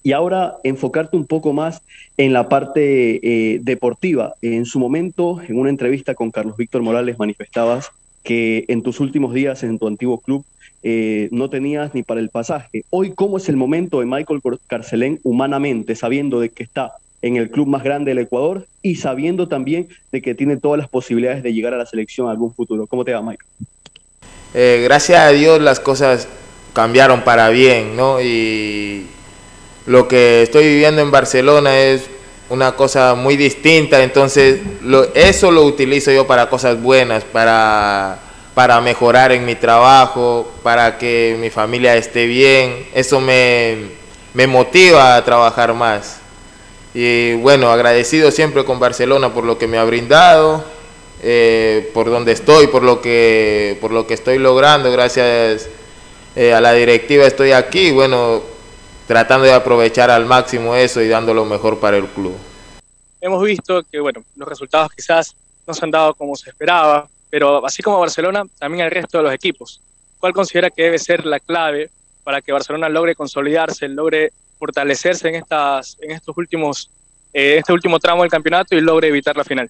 y 0.04 0.14
ahora 0.14 0.56
enfocarte 0.64 1.18
un 1.18 1.26
poco 1.26 1.52
más 1.52 1.82
en 2.16 2.32
la 2.32 2.48
parte 2.48 3.20
eh, 3.24 3.60
deportiva. 3.62 4.36
En 4.42 4.64
su 4.64 4.80
momento, 4.80 5.42
en 5.46 5.60
una 5.60 5.70
entrevista 5.70 6.16
con 6.16 6.32
Carlos 6.32 6.56
Víctor 6.56 6.82
Morales, 6.82 7.20
manifestabas 7.20 7.92
que 8.24 8.64
en 8.70 8.84
tus 8.84 9.02
últimos 9.02 9.34
días 9.34 9.64
en 9.64 9.80
tu 9.80 9.88
antiguo 9.88 10.22
club 10.22 10.46
eh, 10.84 11.30
no 11.32 11.50
tenías 11.50 11.94
ni 11.94 12.04
para 12.04 12.20
el 12.20 12.30
pasaje. 12.30 12.84
Hoy, 12.90 13.14
¿cómo 13.14 13.38
es 13.38 13.50
el 13.50 13.58
momento 13.58 14.00
de 14.00 14.06
Michael 14.06 14.42
Carcelén 14.68 15.20
humanamente, 15.24 15.96
sabiendo 15.96 16.40
de 16.40 16.50
que 16.50 16.64
está 16.64 16.94
en 17.22 17.36
el 17.36 17.50
club 17.50 17.68
más 17.68 17.84
grande 17.84 18.12
del 18.12 18.20
Ecuador 18.20 18.66
y 18.82 18.96
sabiendo 18.96 19.48
también 19.48 19.90
de 20.12 20.22
que 20.22 20.36
tiene 20.36 20.58
todas 20.58 20.80
las 20.80 20.88
posibilidades 20.88 21.44
de 21.44 21.54
llegar 21.54 21.74
a 21.74 21.78
la 21.78 21.86
selección 21.86 22.28
en 22.28 22.32
algún 22.32 22.54
futuro? 22.54 22.88
¿Cómo 22.88 23.04
te 23.04 23.14
va, 23.14 23.22
Michael? 23.22 23.50
Eh, 24.54 24.82
gracias 24.84 25.20
a 25.20 25.30
Dios 25.30 25.62
las 25.62 25.80
cosas 25.80 26.28
cambiaron 26.74 27.24
para 27.24 27.50
bien, 27.50 27.96
¿no? 27.96 28.22
Y 28.22 29.06
lo 29.86 30.08
que 30.08 30.44
estoy 30.44 30.66
viviendo 30.66 31.02
en 31.02 31.12
Barcelona 31.12 31.78
es 31.78 32.10
una 32.50 32.76
cosa 32.76 33.14
muy 33.16 33.38
distinta, 33.38 34.02
entonces 34.02 34.60
eso 35.14 35.52
lo 35.52 35.64
utilizo 35.66 36.12
yo 36.12 36.26
para 36.26 36.50
cosas 36.50 36.82
buenas, 36.82 37.24
para, 37.24 38.20
para 38.54 38.82
mejorar 38.82 39.32
en 39.32 39.46
mi 39.46 39.56
trabajo, 39.56 40.52
para 40.64 40.98
que 40.98 41.38
mi 41.40 41.50
familia 41.50 41.96
esté 41.96 42.26
bien, 42.26 42.88
eso 42.94 43.22
me, 43.22 43.90
motiva 44.48 45.16
a 45.16 45.24
trabajar 45.24 45.74
más. 45.74 46.20
Y 46.94 47.34
bueno, 47.36 47.72
agradecido 47.72 48.32
siempre 48.32 48.66
con 48.66 48.80
Barcelona 48.80 49.34
por 49.34 49.44
lo 49.46 49.58
que 49.58 49.68
me 49.68 49.78
ha 49.78 49.84
brindado, 49.84 50.64
eh, 51.22 51.90
por 51.94 52.10
donde 52.10 52.32
estoy, 52.32 52.68
por 52.68 52.84
lo 52.84 53.02
que, 53.02 53.78
por 53.82 53.92
lo 53.92 54.08
que 54.08 54.14
estoy 54.14 54.40
logrando, 54.40 54.92
gracias 54.92 55.70
eh, 56.36 56.54
a 56.54 56.62
la 56.62 56.74
directiva 56.74 57.26
estoy 57.26 57.52
aquí, 57.52 57.92
bueno, 57.92 58.42
tratando 59.08 59.46
de 59.46 59.54
aprovechar 59.54 60.10
al 60.12 60.26
máximo 60.26 60.76
eso 60.76 61.02
y 61.02 61.08
dando 61.08 61.34
lo 61.34 61.46
mejor 61.46 61.80
para 61.80 61.98
el 61.98 62.06
club. 62.06 62.36
Hemos 63.22 63.44
visto 63.44 63.84
que 63.92 64.00
bueno, 64.00 64.24
los 64.36 64.48
resultados 64.48 64.92
quizás 64.96 65.36
no 65.68 65.74
se 65.74 65.84
han 65.84 65.92
dado 65.92 66.14
como 66.14 66.36
se 66.36 66.50
esperaba, 66.50 67.08
pero 67.30 67.66
así 67.66 67.82
como 67.82 68.00
Barcelona, 68.00 68.44
también 68.58 68.86
el 68.86 68.92
resto 68.92 69.18
de 69.18 69.24
los 69.26 69.34
equipos. 69.34 69.82
¿Cuál 70.20 70.34
considera 70.34 70.70
que 70.70 70.84
debe 70.84 71.00
ser 71.00 71.26
la 71.26 71.40
clave 71.40 71.90
para 72.24 72.42
que 72.42 72.52
Barcelona 72.52 72.90
logre 72.90 73.16
consolidarse, 73.16 73.88
logre 73.88 74.32
fortalecerse 74.58 75.30
en, 75.30 75.36
estas, 75.36 75.98
en 76.02 76.12
estos 76.12 76.36
últimos, 76.38 76.90
eh, 77.34 77.58
este 77.58 77.72
último 77.72 78.00
tramo 78.00 78.24
del 78.24 78.32
campeonato 78.32 78.76
y 78.76 78.82
logre 78.82 79.08
evitar 79.08 79.38
la 79.38 79.44
final? 79.44 79.70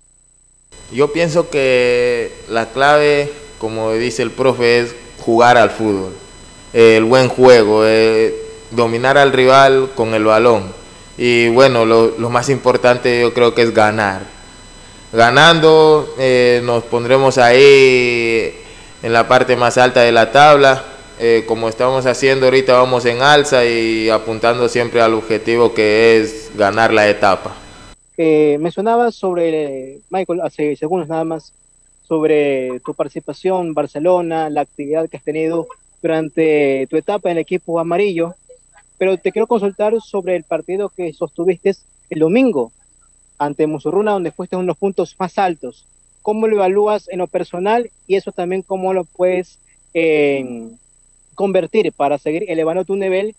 Yo 0.92 1.14
pienso 1.14 1.50
que 1.50 2.32
la 2.50 2.70
clave, 2.70 3.32
como 3.60 3.92
dice 3.94 4.24
el 4.24 4.32
profe, 4.32 4.80
es 4.80 4.96
jugar 5.20 5.58
al 5.58 5.70
fútbol, 5.70 6.14
el 6.74 7.04
buen 7.04 7.28
juego. 7.30 7.86
Eh, 7.86 8.50
dominar 8.72 9.18
al 9.18 9.32
rival 9.32 9.92
con 9.96 10.14
el 10.14 10.24
balón. 10.24 10.74
Y 11.18 11.50
bueno, 11.50 11.86
lo, 11.86 12.30
más 12.30 12.50
importante 12.50 13.22
yo 13.22 13.34
creo 13.34 13.54
que 13.54 13.64
es 13.64 13.74
ganar. 13.74 14.22
Ganando 15.12 16.14
eh, 16.20 16.62
nos 16.64 16.84
pondremos 16.84 17.38
ahí 17.38 18.54
en 19.02 19.14
la 19.14 19.28
parte 19.28 19.56
más 19.56 19.78
alta 19.78 20.02
de 20.02 20.12
la 20.12 20.32
tabla. 20.32 20.84
Eh, 21.20 21.44
como 21.48 21.68
estamos 21.68 22.06
haciendo 22.06 22.46
ahorita, 22.46 22.74
vamos 22.74 23.06
en 23.06 23.22
alza 23.22 23.66
y 23.66 24.10
apuntando 24.10 24.70
siempre 24.70 25.02
al 25.02 25.14
objetivo 25.14 25.74
que 25.74 26.18
es 26.18 26.52
ganar 26.56 26.94
la 26.94 27.10
etapa. 27.10 27.56
Eh, 28.18 28.58
mencionabas 28.60 29.16
sobre, 29.16 30.00
Michael, 30.10 30.42
hace 30.42 30.76
segundos 30.76 31.08
nada 31.08 31.24
más, 31.24 31.54
sobre 32.08 32.80
tu 32.86 32.94
participación 32.94 33.68
en 33.68 33.74
Barcelona, 33.74 34.50
la 34.50 34.62
actividad 34.62 35.10
que 35.10 35.18
has 35.18 35.24
tenido 35.24 35.68
durante 36.02 36.88
tu 36.90 36.98
etapa 36.98 37.30
en 37.30 37.38
el 37.38 37.42
equipo 37.42 37.80
amarillo 37.80 38.36
pero 39.00 39.18
te 39.18 39.32
quiero 39.32 39.48
consultar 39.48 40.00
sobre 40.02 40.36
el 40.36 40.44
partido 40.44 40.90
que 40.90 41.12
sostuviste 41.14 41.74
el 42.12 42.20
domingo 42.20 42.72
ante 43.40 43.66
Musurruna, 43.66 44.12
donde 44.12 44.32
fuiste 44.32 44.56
uno 44.56 44.64
de 44.64 44.68
los 44.68 44.78
puntos 44.78 45.16
más 45.18 45.38
altos. 45.40 45.88
¿Cómo 46.22 46.48
lo 46.48 46.58
evalúas 46.58 47.08
en 47.10 47.20
lo 47.20 47.28
personal 47.28 47.90
y 48.06 48.16
eso 48.16 48.32
también 48.32 48.62
cómo 48.62 48.94
lo 48.94 49.06
puedes 49.06 49.58
eh, 49.94 50.68
convertir 51.34 51.92
para 51.94 52.18
seguir 52.18 52.46
elevando 52.48 52.84
tu 52.84 52.96
nivel 52.96 53.34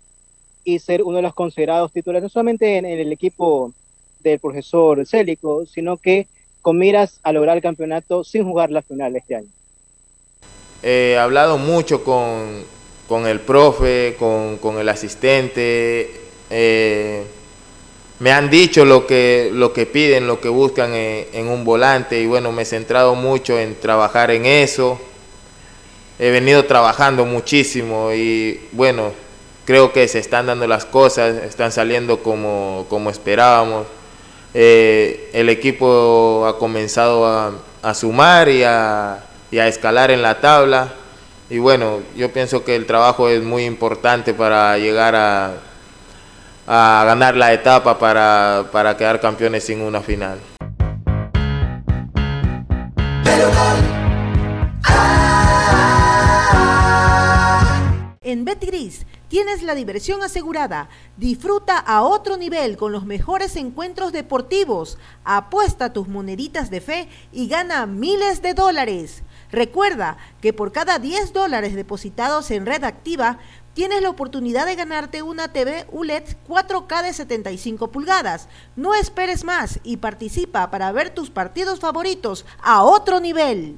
y 0.63 0.79
ser 0.79 1.03
uno 1.03 1.17
de 1.17 1.23
los 1.23 1.33
considerados 1.33 1.93
titulares, 1.93 2.23
no 2.23 2.29
solamente 2.29 2.77
en, 2.77 2.85
el 2.85 3.11
equipo 3.11 3.73
del 4.19 4.39
profesor 4.39 5.05
Célico, 5.05 5.65
sino 5.65 5.97
que 5.97 6.27
con 6.61 6.77
miras 6.77 7.19
a 7.23 7.31
lograr 7.31 7.57
el 7.57 7.63
campeonato 7.63 8.23
sin 8.23 8.43
jugar 8.43 8.71
la 8.71 8.81
final 8.81 9.15
este 9.15 9.35
año? 9.35 9.47
He 10.83 11.17
hablado 11.17 11.57
mucho 11.57 12.03
con, 12.03 12.63
con 13.07 13.27
el 13.27 13.39
profe, 13.39 14.15
con, 14.17 14.79
el 14.79 14.89
asistente. 14.89 16.11
Eh, 16.49 17.23
me 18.21 18.31
han 18.31 18.51
dicho 18.51 18.85
lo 18.85 19.07
que, 19.07 19.49
lo 19.51 19.73
que 19.73 19.87
piden, 19.87 20.27
lo 20.27 20.39
que 20.39 20.47
buscan 20.47 20.93
en, 20.93 21.47
un 21.47 21.65
volante 21.65 22.21
y 22.21 22.27
bueno, 22.27 22.51
me 22.51 22.61
he 22.61 22.65
centrado 22.65 23.15
mucho 23.15 23.57
en 23.57 23.73
trabajar 23.79 24.29
en 24.29 24.45
eso. 24.45 25.01
He 26.19 26.29
venido 26.29 26.65
trabajando 26.65 27.25
muchísimo 27.25 28.11
y 28.13 28.61
bueno, 28.73 29.11
creo 29.65 29.91
que 29.91 30.07
se 30.07 30.19
están 30.19 30.45
dando 30.45 30.67
las 30.67 30.85
cosas, 30.85 31.33
están 31.43 31.71
saliendo 31.71 32.21
como, 32.21 32.85
como 32.89 33.09
esperábamos. 33.09 33.87
Eh, 34.53 35.31
el 35.33 35.49
equipo 35.49 36.45
ha 36.45 36.59
comenzado 36.59 37.25
a, 37.25 37.53
a 37.81 37.93
sumar 37.95 38.49
y 38.49 38.61
a, 38.61 39.25
y 39.49 39.57
a 39.57 39.67
escalar 39.67 40.11
en 40.11 40.21
la 40.21 40.39
tabla 40.39 40.93
y 41.49 41.57
bueno, 41.57 42.01
yo 42.15 42.31
pienso 42.31 42.63
que 42.63 42.75
el 42.75 42.85
trabajo 42.85 43.29
es 43.29 43.41
muy 43.41 43.65
importante 43.65 44.35
para 44.35 44.77
llegar 44.77 45.15
a, 45.15 45.53
a 46.73 47.03
ganar 47.03 47.35
la 47.35 47.51
etapa 47.51 47.99
para, 47.99 48.69
para 48.71 48.95
quedar 48.95 49.19
campeones 49.19 49.65
sin 49.65 49.81
una 49.81 49.99
final. 49.99 50.39
En 58.21 58.45
Betgris 58.45 59.05
tienes 59.27 59.63
la 59.63 59.75
diversión 59.75 60.23
asegurada. 60.23 60.87
Disfruta 61.17 61.77
a 61.77 62.03
otro 62.03 62.37
nivel 62.37 62.77
con 62.77 62.93
los 62.93 63.05
mejores 63.05 63.57
encuentros 63.57 64.13
deportivos. 64.13 64.97
Apuesta 65.25 65.91
tus 65.91 66.07
moneditas 66.07 66.69
de 66.69 66.79
fe 66.79 67.09
y 67.33 67.49
gana 67.49 67.85
miles 67.85 68.41
de 68.41 68.53
dólares. 68.53 69.23
Recuerda 69.51 70.15
que 70.39 70.53
por 70.53 70.71
cada 70.71 70.97
10 70.97 71.33
dólares 71.33 71.75
depositados 71.75 72.51
en 72.51 72.65
Red 72.65 72.85
Activa, 72.85 73.39
tienes 73.73 74.01
la 74.01 74.09
oportunidad 74.09 74.65
de 74.65 74.75
ganarte 74.75 75.21
una 75.21 75.51
TV 75.53 75.85
ULED 75.91 76.23
4K 76.47 77.03
de 77.03 77.13
75 77.13 77.91
pulgadas. 77.91 78.47
No 78.75 78.93
esperes 78.93 79.43
más 79.43 79.79
y 79.83 79.97
participa 79.97 80.71
para 80.71 80.91
ver 80.91 81.11
tus 81.11 81.29
partidos 81.29 81.79
favoritos 81.79 82.45
a 82.61 82.83
otro 82.83 83.19
nivel. 83.19 83.77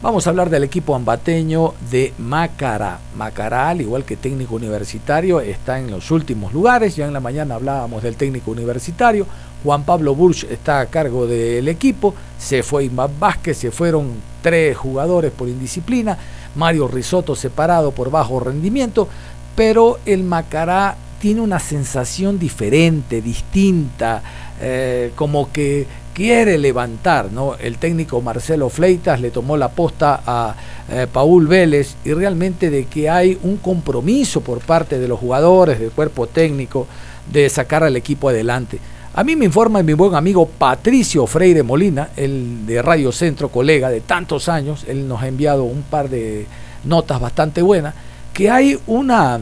Vamos 0.00 0.26
a 0.26 0.30
hablar 0.30 0.48
del 0.48 0.62
equipo 0.62 0.94
ambateño 0.94 1.74
de 1.90 2.14
Macará. 2.18 3.00
Macará, 3.16 3.68
al 3.68 3.80
igual 3.80 4.04
que 4.04 4.16
técnico 4.16 4.54
universitario, 4.54 5.40
está 5.40 5.78
en 5.80 5.90
los 5.90 6.10
últimos 6.12 6.52
lugares. 6.52 6.94
Ya 6.94 7.06
en 7.06 7.12
la 7.12 7.20
mañana 7.20 7.56
hablábamos 7.56 8.02
del 8.04 8.16
técnico 8.16 8.52
universitario. 8.52 9.26
Juan 9.64 9.84
Pablo 9.84 10.14
Burch 10.14 10.44
está 10.44 10.80
a 10.80 10.86
cargo 10.86 11.26
del 11.26 11.68
equipo. 11.68 12.14
Se 12.38 12.62
fue 12.62 12.84
Iván 12.84 13.10
Vázquez, 13.18 13.58
se 13.58 13.70
fueron 13.70 14.12
tres 14.42 14.76
jugadores 14.76 15.32
por 15.32 15.48
indisciplina. 15.48 16.16
Mario 16.54 16.88
Risotto 16.88 17.34
separado 17.34 17.90
por 17.90 18.10
bajo 18.10 18.40
rendimiento. 18.40 19.08
Pero 19.56 19.98
el 20.06 20.22
Macará 20.22 20.96
tiene 21.20 21.40
una 21.40 21.58
sensación 21.58 22.38
diferente, 22.38 23.20
distinta, 23.20 24.22
eh, 24.60 25.12
como 25.16 25.52
que 25.52 25.86
quiere 26.14 26.58
levantar, 26.58 27.30
¿no? 27.30 27.54
El 27.56 27.78
técnico 27.78 28.20
Marcelo 28.20 28.68
Fleitas 28.68 29.20
le 29.20 29.30
tomó 29.30 29.56
la 29.56 29.68
posta 29.68 30.20
a 30.26 30.54
eh, 30.90 31.06
Paul 31.12 31.46
Vélez 31.46 31.94
y 32.04 32.12
realmente 32.12 32.70
de 32.70 32.86
que 32.86 33.08
hay 33.08 33.38
un 33.42 33.58
compromiso 33.58 34.40
por 34.40 34.60
parte 34.60 34.98
de 34.98 35.06
los 35.06 35.20
jugadores, 35.20 35.78
del 35.78 35.90
cuerpo 35.90 36.26
técnico, 36.26 36.86
de 37.32 37.48
sacar 37.48 37.84
al 37.84 37.96
equipo 37.96 38.28
adelante. 38.28 38.78
A 39.18 39.24
mí 39.24 39.34
me 39.34 39.46
informa 39.46 39.82
mi 39.82 39.94
buen 39.94 40.14
amigo 40.14 40.46
Patricio 40.46 41.26
Freire 41.26 41.64
Molina, 41.64 42.10
el 42.14 42.64
de 42.64 42.80
Radio 42.80 43.10
Centro, 43.10 43.48
colega 43.48 43.90
de 43.90 44.00
tantos 44.00 44.48
años, 44.48 44.84
él 44.86 45.08
nos 45.08 45.20
ha 45.20 45.26
enviado 45.26 45.64
un 45.64 45.82
par 45.82 46.08
de 46.08 46.46
notas 46.84 47.20
bastante 47.20 47.60
buenas, 47.60 47.94
que 48.32 48.48
hay 48.48 48.78
una 48.86 49.40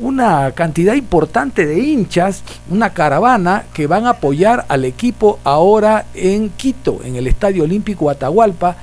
una 0.00 0.50
cantidad 0.50 0.94
importante 0.94 1.64
de 1.64 1.78
hinchas, 1.78 2.42
una 2.68 2.90
caravana 2.90 3.66
que 3.72 3.86
van 3.86 4.06
a 4.06 4.10
apoyar 4.10 4.66
al 4.66 4.84
equipo 4.84 5.38
ahora 5.44 6.06
en 6.14 6.50
Quito, 6.50 6.98
en 7.04 7.14
el 7.14 7.28
Estadio 7.28 7.62
Olímpico 7.62 8.10
Atahualpa, 8.10 8.74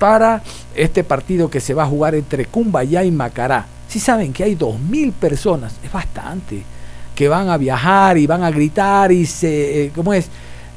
para 0.00 0.42
este 0.74 1.04
partido 1.04 1.48
que 1.48 1.60
se 1.60 1.74
va 1.74 1.84
a 1.84 1.88
jugar 1.88 2.16
entre 2.16 2.46
Cumbayá 2.46 3.04
y 3.04 3.12
Macará. 3.12 3.66
Si 3.86 4.00
saben 4.00 4.32
que 4.32 4.42
hay 4.42 4.56
2.000 4.56 5.12
personas, 5.12 5.76
es 5.84 5.92
bastante, 5.92 6.64
que 7.16 7.28
van 7.28 7.48
a 7.48 7.56
viajar 7.56 8.18
y 8.18 8.26
van 8.28 8.44
a 8.44 8.50
gritar 8.52 9.10
y 9.10 9.26
se, 9.26 9.86
eh, 9.86 9.92
¿cómo 9.92 10.12
es? 10.12 10.28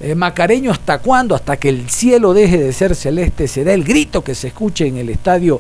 Eh, 0.01 0.15
macareño 0.15 0.72
hasta 0.72 1.00
cuándo, 1.00 1.36
hasta 1.36 1.58
que 1.58 1.67
el 1.67 1.89
cielo 1.89 2.34
deje 2.34 2.58
de 2.58 2.72
ser 2.72 2.96
celeste, 2.96 3.48
será 3.50 3.74
el 3.74 3.84
grito 3.84 4.24
que 4.24 4.34
se 4.34 4.48
escuche 4.48 4.88
en 4.88 4.98
el 4.98 5.10
estadio, 5.10 5.60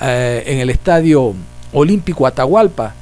eh, 0.00 0.44
en 0.46 0.58
el 0.58 0.68
estadio 0.68 1.34
Olímpico 1.72 2.26
Atahualpa 2.26 2.94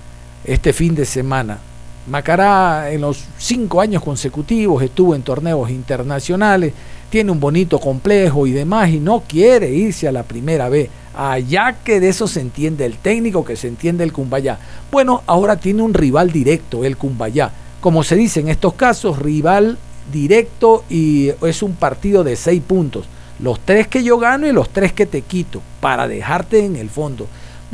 este 0.45 0.73
fin 0.73 0.95
de 0.95 1.05
semana. 1.05 1.59
Macará 2.07 2.93
en 2.93 3.01
los 3.01 3.25
cinco 3.37 3.81
años 3.81 4.01
consecutivos 4.01 4.81
estuvo 4.81 5.17
en 5.17 5.23
torneos 5.23 5.69
internacionales, 5.71 6.73
tiene 7.11 7.33
un 7.33 7.41
bonito 7.41 7.81
complejo 7.81 8.47
y 8.47 8.53
demás 8.53 8.89
y 8.91 9.01
no 9.01 9.25
quiere 9.27 9.69
irse 9.71 10.07
a 10.07 10.13
la 10.13 10.23
primera 10.23 10.69
vez. 10.69 10.89
Allá 11.17 11.77
que 11.83 11.99
de 11.99 12.11
eso 12.11 12.29
se 12.29 12.41
entiende 12.41 12.85
el 12.85 12.99
técnico, 12.99 13.45
que 13.45 13.57
se 13.57 13.69
entiende 13.69 14.05
el 14.05 14.13
Cumbayá. 14.13 14.59
Bueno, 14.91 15.23
ahora 15.27 15.57
tiene 15.57 15.83
un 15.83 15.95
rival 15.95 16.31
directo, 16.31 16.85
el 16.85 16.99
Cumbayá. 16.99 17.51
Como 17.81 18.05
se 18.05 18.17
dice 18.17 18.41
en 18.41 18.49
estos 18.49 18.75
casos, 18.75 19.19
rival 19.19 19.79
directo 20.13 20.85
y 20.91 21.31
es 21.43 21.63
un 21.63 21.75
partido 21.75 22.23
de 22.23 22.37
seis 22.37 22.63
puntos. 22.63 23.07
Los 23.39 23.61
tres 23.61 23.89
que 23.89 24.03
yo 24.03 24.19
gano 24.19 24.47
y 24.47 24.53
los 24.53 24.69
tres 24.69 24.93
que 24.93 25.07
te 25.07 25.23
quito 25.23 25.63
para 25.81 26.07
dejarte 26.07 26.65
en 26.65 26.77
el 26.77 26.91
fondo. 26.91 27.27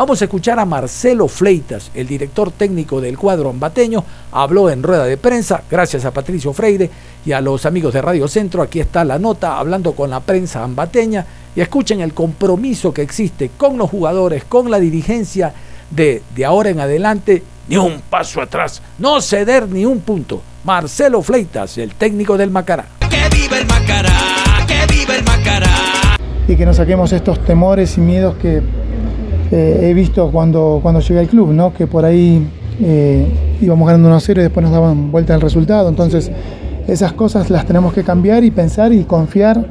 Vamos 0.02 0.20
a 0.20 0.24
escuchar 0.24 0.58
a 0.58 0.64
Marcelo 0.64 1.28
Fleitas, 1.28 1.92
el 1.94 2.08
director 2.08 2.50
técnico 2.50 3.00
del 3.00 3.16
cuadro 3.16 3.50
ambateño, 3.50 4.04
habló 4.32 4.68
en 4.68 4.82
rueda 4.82 5.04
de 5.04 5.16
prensa, 5.16 5.62
gracias 5.70 6.04
a 6.04 6.10
Patricio 6.10 6.52
Freire 6.52 6.90
y 7.24 7.30
a 7.30 7.40
los 7.40 7.66
amigos 7.66 7.94
de 7.94 8.02
Radio 8.02 8.26
Centro, 8.26 8.62
aquí 8.62 8.80
está 8.80 9.04
la 9.04 9.20
nota 9.20 9.60
hablando 9.60 9.92
con 9.92 10.10
la 10.10 10.18
prensa 10.18 10.64
ambateña 10.64 11.24
y 11.54 11.60
escuchen 11.60 12.00
el 12.00 12.14
compromiso 12.14 12.92
que 12.92 13.02
existe 13.02 13.52
con 13.56 13.78
los 13.78 13.88
jugadores, 13.90 14.42
con 14.42 14.72
la 14.72 14.80
dirigencia 14.80 15.54
de, 15.88 16.20
de 16.34 16.44
ahora 16.44 16.70
en 16.70 16.80
adelante, 16.80 17.44
ni 17.68 17.76
un 17.76 18.00
paso 18.00 18.42
atrás, 18.42 18.82
no 18.98 19.20
ceder 19.20 19.68
ni 19.68 19.84
un 19.84 20.00
punto. 20.00 20.42
Marcelo 20.64 21.22
Fleitas, 21.22 21.78
el 21.78 21.94
técnico 21.94 22.36
del 22.36 22.50
Macará. 22.50 22.86
Que 23.08 23.28
vive 23.36 23.60
el 23.60 23.66
Macará, 23.68 24.66
que 24.66 24.84
vive 24.92 25.18
el 25.18 25.24
Macará. 25.24 26.16
Y 26.48 26.56
que 26.56 26.66
nos 26.66 26.78
saquemos 26.78 27.12
estos 27.12 27.44
temores 27.44 27.96
y 27.98 28.00
miedos 28.00 28.34
que 28.42 28.64
eh, 29.52 29.90
he 29.90 29.92
visto 29.92 30.30
cuando, 30.30 30.80
cuando 30.82 31.00
llegué 31.00 31.20
al 31.20 31.28
club, 31.28 31.50
¿no? 31.50 31.74
que 31.74 31.86
por 31.86 32.06
ahí 32.06 32.42
eh, 32.80 33.26
íbamos 33.60 33.86
ganando 33.86 34.08
1 34.08 34.20
0 34.20 34.40
y 34.40 34.44
después 34.44 34.64
nos 34.64 34.72
daban 34.72 35.12
vuelta 35.12 35.34
el 35.34 35.42
resultado. 35.42 35.90
Entonces, 35.90 36.30
esas 36.88 37.12
cosas 37.12 37.50
las 37.50 37.66
tenemos 37.66 37.92
que 37.92 38.02
cambiar 38.02 38.44
y 38.44 38.50
pensar 38.50 38.94
y 38.94 39.04
confiar 39.04 39.66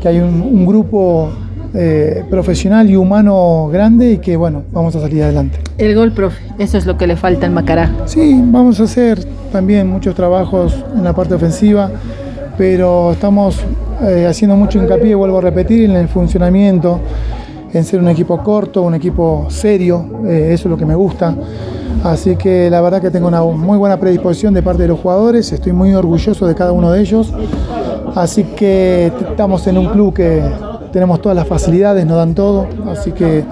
que 0.00 0.06
hay 0.06 0.20
un, 0.20 0.64
grupo 0.64 1.30
eh, 1.74 2.24
profesional 2.30 2.88
y 2.88 2.94
humano 2.94 3.68
grande 3.72 4.12
y 4.12 4.18
que, 4.18 4.36
bueno, 4.36 4.62
vamos 4.70 4.94
a 4.94 5.00
salir 5.00 5.24
adelante. 5.24 5.58
El 5.78 5.96
gol, 5.96 6.12
profe, 6.12 6.40
eso 6.60 6.78
es 6.78 6.86
lo 6.86 6.96
que 6.96 7.08
le 7.08 7.16
falta 7.16 7.44
al 7.44 7.52
Macará. 7.52 7.90
Sí, 8.04 8.40
vamos 8.40 8.78
a 8.78 8.84
hacer 8.84 9.18
también 9.50 9.88
muchos 9.88 10.14
trabajos 10.14 10.84
en 10.94 11.02
la 11.02 11.12
parte 11.12 11.34
ofensiva, 11.34 11.90
pero 12.56 13.10
estamos 13.10 13.58
haciendo 14.28 14.54
mucho 14.54 14.78
hincapié, 14.78 15.14
vuelvo 15.16 15.38
a 15.38 15.40
repetir, 15.40 15.90
en 15.90 15.96
el 15.96 16.08
funcionamiento 16.08 17.00
en 17.74 17.84
ser 17.84 18.00
un 18.00 18.08
equipo 18.08 18.38
corto, 18.38 18.82
un 18.82 18.94
equipo 18.94 19.46
serio, 19.50 20.06
eh, 20.26 20.50
eso 20.52 20.68
es 20.68 20.70
lo 20.70 20.76
que 20.76 20.86
me 20.86 20.94
gusta. 20.94 21.34
Así 22.04 22.36
que 22.36 22.70
la 22.70 22.80
verdad 22.80 23.00
que 23.00 23.10
tengo 23.10 23.26
una 23.26 23.42
muy 23.42 23.76
buena 23.78 23.98
predisposición 23.98 24.54
de 24.54 24.62
parte 24.62 24.82
de 24.82 24.88
los 24.88 25.00
jugadores, 25.00 25.52
estoy 25.52 25.72
muy 25.72 25.92
orgulloso 25.92 26.46
de 26.46 26.54
cada 26.54 26.72
uno 26.72 26.92
de 26.92 27.00
ellos. 27.00 27.32
Así 28.14 28.44
que 28.44 29.06
estamos 29.06 29.66
en 29.66 29.78
un 29.78 29.86
club 29.88 30.14
que 30.14 30.42
tenemos 30.92 31.20
todas 31.20 31.34
las 31.34 31.48
facilidades, 31.48 32.06
nos 32.06 32.16
dan 32.16 32.34
todo, 32.34 32.68
así 32.88 33.10
que 33.10 33.44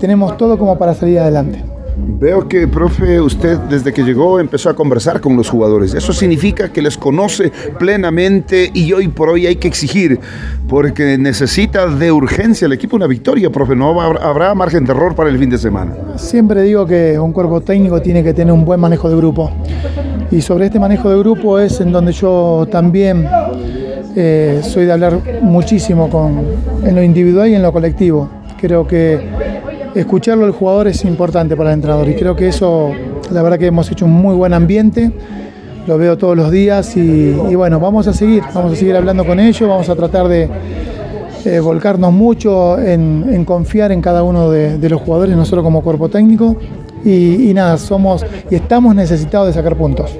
tenemos 0.00 0.36
todo 0.36 0.58
como 0.58 0.78
para 0.78 0.94
salir 0.94 1.18
adelante. 1.18 1.75
Veo 1.98 2.46
que, 2.46 2.68
profe, 2.68 3.20
usted 3.20 3.58
desde 3.70 3.92
que 3.92 4.02
llegó 4.02 4.38
empezó 4.38 4.68
a 4.68 4.74
conversar 4.74 5.20
con 5.20 5.36
los 5.36 5.48
jugadores. 5.48 5.94
Eso 5.94 6.12
significa 6.12 6.70
que 6.70 6.82
les 6.82 6.96
conoce 6.96 7.50
plenamente 7.78 8.70
y 8.72 8.92
hoy 8.92 9.08
por 9.08 9.30
hoy 9.30 9.46
hay 9.46 9.56
que 9.56 9.66
exigir, 9.66 10.20
porque 10.68 11.16
necesita 11.18 11.86
de 11.86 12.12
urgencia 12.12 12.66
el 12.66 12.72
equipo 12.72 12.96
una 12.96 13.06
victoria, 13.06 13.50
profe. 13.50 13.74
No 13.74 14.00
habrá 14.00 14.54
margen 14.54 14.84
de 14.84 14.92
error 14.92 15.14
para 15.14 15.30
el 15.30 15.38
fin 15.38 15.50
de 15.50 15.58
semana. 15.58 15.94
Siempre 16.16 16.62
digo 16.62 16.86
que 16.86 17.18
un 17.18 17.32
cuerpo 17.32 17.60
técnico 17.60 18.00
tiene 18.02 18.22
que 18.22 18.34
tener 18.34 18.52
un 18.52 18.64
buen 18.64 18.80
manejo 18.80 19.08
de 19.08 19.16
grupo. 19.16 19.50
Y 20.30 20.42
sobre 20.42 20.66
este 20.66 20.78
manejo 20.78 21.08
de 21.10 21.18
grupo 21.18 21.58
es 21.58 21.80
en 21.80 21.92
donde 21.92 22.12
yo 22.12 22.66
también 22.70 23.26
eh, 24.14 24.60
soy 24.62 24.84
de 24.86 24.92
hablar 24.92 25.20
muchísimo 25.42 26.10
con, 26.10 26.42
en 26.84 26.94
lo 26.94 27.02
individual 27.02 27.48
y 27.48 27.54
en 27.54 27.62
lo 27.62 27.72
colectivo. 27.72 28.28
Creo 28.58 28.86
que 28.86 29.28
escucharlo 29.96 30.44
al 30.44 30.52
jugador 30.52 30.88
es 30.88 31.04
importante 31.04 31.56
para 31.56 31.70
el 31.70 31.74
entrenador 31.74 32.08
y 32.08 32.14
creo 32.14 32.36
que 32.36 32.48
eso, 32.48 32.92
la 33.30 33.42
verdad 33.42 33.58
que 33.58 33.66
hemos 33.66 33.90
hecho 33.90 34.04
un 34.04 34.12
muy 34.12 34.34
buen 34.34 34.52
ambiente, 34.52 35.10
lo 35.86 35.98
veo 35.98 36.18
todos 36.18 36.36
los 36.36 36.50
días 36.50 36.96
y, 36.96 37.32
bueno, 37.54 37.80
vamos 37.80 38.06
a 38.06 38.12
seguir, 38.12 38.42
vamos 38.54 38.72
a 38.72 38.76
seguir 38.76 38.96
hablando 38.96 39.24
con 39.24 39.40
ellos, 39.40 39.68
vamos 39.68 39.88
a 39.88 39.96
tratar 39.96 40.28
de 40.28 41.60
volcarnos 41.60 42.12
mucho 42.12 42.78
en, 42.78 43.44
confiar 43.44 43.92
en 43.92 44.00
cada 44.00 44.22
uno 44.22 44.50
de, 44.50 44.88
los 44.88 45.00
jugadores, 45.00 45.36
nosotros 45.36 45.64
como 45.64 45.82
cuerpo 45.82 46.08
técnico 46.08 46.56
y 47.04 47.52
nada, 47.54 47.78
somos 47.78 48.24
y 48.50 48.56
estamos 48.56 48.94
necesitados 48.94 49.48
de 49.48 49.54
sacar 49.54 49.76
puntos. 49.76 50.10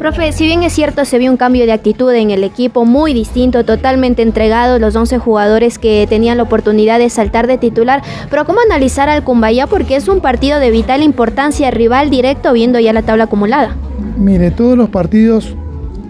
Profe, 0.00 0.32
si 0.32 0.46
bien 0.46 0.62
es 0.62 0.72
cierto, 0.72 1.04
se 1.04 1.18
vio 1.18 1.30
un 1.30 1.36
cambio 1.36 1.66
de 1.66 1.72
actitud 1.72 2.10
en 2.14 2.30
el 2.30 2.42
equipo 2.42 2.86
muy 2.86 3.12
distinto, 3.12 3.66
totalmente 3.66 4.22
entregado, 4.22 4.78
los 4.78 4.96
11 4.96 5.18
jugadores 5.18 5.78
que 5.78 6.06
tenían 6.08 6.38
la 6.38 6.44
oportunidad 6.44 6.98
de 6.98 7.10
saltar 7.10 7.46
de 7.46 7.58
titular, 7.58 8.02
pero 8.30 8.46
¿cómo 8.46 8.60
analizar 8.64 9.10
al 9.10 9.24
Cumbayá? 9.24 9.66
Porque 9.66 9.96
es 9.96 10.08
un 10.08 10.22
partido 10.22 10.58
de 10.58 10.70
vital 10.70 11.02
importancia, 11.02 11.70
rival 11.70 12.08
directo, 12.08 12.54
viendo 12.54 12.80
ya 12.80 12.94
la 12.94 13.02
tabla 13.02 13.24
acumulada. 13.24 13.76
Mire, 14.16 14.50
todos 14.52 14.74
los 14.74 14.88
partidos 14.88 15.54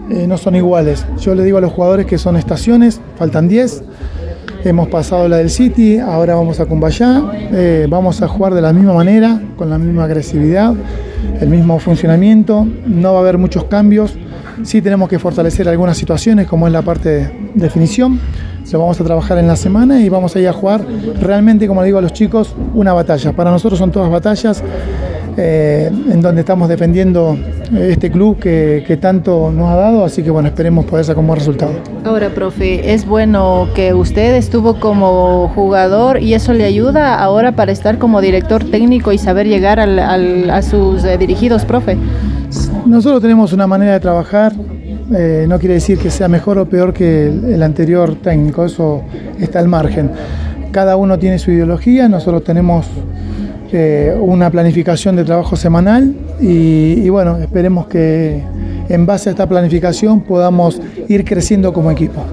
eh, 0.09 0.25
no 0.25 0.37
son 0.37 0.55
iguales. 0.55 1.05
Yo 1.19 1.35
le 1.35 1.43
digo 1.43 1.57
a 1.57 1.61
los 1.61 1.73
jugadores 1.73 2.05
que 2.05 2.17
son 2.17 2.37
estaciones, 2.37 3.01
faltan 3.17 3.49
10. 3.49 3.83
Hemos 4.63 4.87
pasado 4.87 5.27
la 5.27 5.35
del 5.35 5.49
City, 5.49 5.99
ahora 5.99 6.35
vamos 6.35 6.61
a 6.61 6.65
Cumbayá. 6.65 7.23
Eh, 7.51 7.87
vamos 7.89 8.21
a 8.21 8.29
jugar 8.29 8.53
de 8.53 8.61
la 8.61 8.71
misma 8.71 8.93
manera, 8.93 9.41
con 9.57 9.69
la 9.69 9.77
misma 9.77 10.05
agresividad 10.05 10.75
el 11.39 11.49
mismo 11.49 11.79
funcionamiento, 11.79 12.67
no 12.85 13.13
va 13.13 13.19
a 13.19 13.21
haber 13.21 13.37
muchos 13.37 13.65
cambios, 13.65 14.15
sí 14.63 14.81
tenemos 14.81 15.09
que 15.09 15.19
fortalecer 15.19 15.67
algunas 15.69 15.97
situaciones 15.97 16.47
como 16.47 16.67
es 16.67 16.73
la 16.73 16.81
parte 16.81 17.09
de 17.09 17.31
definición, 17.55 18.19
lo 18.71 18.79
vamos 18.79 19.01
a 19.01 19.03
trabajar 19.03 19.37
en 19.37 19.47
la 19.47 19.55
semana 19.55 20.01
y 20.01 20.09
vamos 20.09 20.35
a 20.35 20.39
ir 20.39 20.47
a 20.47 20.53
jugar 20.53 20.85
realmente, 21.19 21.67
como 21.67 21.81
le 21.81 21.87
digo 21.87 21.97
a 21.97 22.01
los 22.01 22.13
chicos, 22.13 22.55
una 22.73 22.93
batalla. 22.93 23.33
Para 23.33 23.51
nosotros 23.51 23.77
son 23.77 23.91
todas 23.91 24.09
batallas 24.09 24.63
eh, 25.37 25.89
en 26.11 26.21
donde 26.21 26.41
estamos 26.41 26.67
defendiendo 26.67 27.37
este 27.77 28.11
club 28.11 28.37
que, 28.39 28.83
que 28.85 28.97
tanto 28.97 29.51
nos 29.51 29.69
ha 29.69 29.75
dado, 29.75 30.03
así 30.03 30.23
que 30.23 30.29
bueno, 30.29 30.49
esperemos 30.49 30.85
poder 30.85 31.05
sacar 31.05 31.19
un 31.19 31.27
buen 31.27 31.39
resultado. 31.39 31.71
Ahora, 32.03 32.29
profe, 32.29 32.93
es 32.93 33.05
bueno 33.05 33.69
que 33.73 33.93
usted 33.93 34.35
estuvo 34.35 34.79
como 34.79 35.49
jugador 35.55 36.21
y 36.21 36.33
eso 36.33 36.53
le 36.53 36.65
ayuda 36.65 37.17
ahora 37.19 37.53
para 37.53 37.71
estar 37.71 37.97
como 37.97 38.19
director 38.21 38.63
técnico 38.63 39.11
y 39.11 39.17
saber 39.17 39.47
llegar 39.47 39.79
al, 39.79 39.99
al, 39.99 40.49
a 40.49 40.61
sus 40.61 41.03
eh, 41.03 41.17
dirigidos, 41.17 41.63
profe. 41.63 41.97
Nosotros 42.85 43.21
tenemos 43.21 43.53
una 43.53 43.67
manera 43.67 43.93
de 43.93 43.99
trabajar, 43.99 44.53
eh, 45.15 45.45
no 45.47 45.59
quiere 45.59 45.75
decir 45.75 45.97
que 45.97 46.09
sea 46.09 46.27
mejor 46.27 46.57
o 46.57 46.65
peor 46.65 46.93
que 46.93 47.27
el, 47.27 47.45
el, 47.53 47.63
anterior 47.63 48.15
técnico, 48.15 48.65
eso 48.65 49.03
está 49.39 49.59
al 49.59 49.67
margen. 49.67 50.11
Cada 50.71 50.95
uno 50.95 51.17
tiene 51.19 51.39
su 51.39 51.51
ideología, 51.51 52.09
nosotros 52.09 52.43
tenemos 52.43 52.87
eh, 53.71 54.15
una 54.19 54.49
planificación 54.49 55.15
de 55.15 55.23
trabajo 55.23 55.55
semanal 55.55 56.13
y, 56.39 57.01
y 57.03 57.09
bueno, 57.09 57.37
esperemos 57.37 57.87
que 57.87 58.43
en 58.89 59.05
base 59.05 59.29
a 59.29 59.31
esta 59.31 59.47
planificación 59.47 60.21
podamos 60.21 60.81
ir 61.07 61.23
creciendo 61.23 61.71
como 61.71 61.91
equipo. 61.91 62.23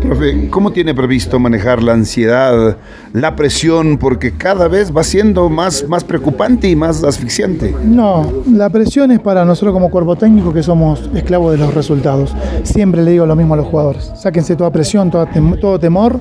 Profe, 0.00 0.48
¿cómo 0.50 0.72
tiene 0.72 0.94
previsto 0.94 1.38
manejar 1.38 1.82
la 1.82 1.92
ansiedad, 1.92 2.76
la 3.12 3.36
presión? 3.36 3.98
Porque 3.98 4.36
cada 4.36 4.66
vez 4.66 4.92
va 4.94 5.04
siendo 5.04 5.48
más, 5.48 5.86
más 5.88 6.02
preocupante 6.02 6.68
y 6.68 6.74
más 6.74 7.04
asfixiante. 7.04 7.74
No, 7.84 8.28
la 8.50 8.68
presión 8.68 9.12
es 9.12 9.20
para 9.20 9.44
nosotros 9.44 9.72
como 9.72 9.90
cuerpo 9.90 10.16
técnico 10.16 10.52
que 10.52 10.62
somos 10.62 11.08
esclavos 11.14 11.52
de 11.52 11.58
los 11.58 11.72
resultados. 11.72 12.34
Siempre 12.64 13.02
le 13.02 13.12
digo 13.12 13.26
lo 13.26 13.36
mismo 13.36 13.54
a 13.54 13.58
los 13.58 13.66
jugadores. 13.66 14.10
Sáquense 14.16 14.56
toda 14.56 14.72
presión, 14.72 15.10
todo 15.10 15.78
temor 15.78 16.18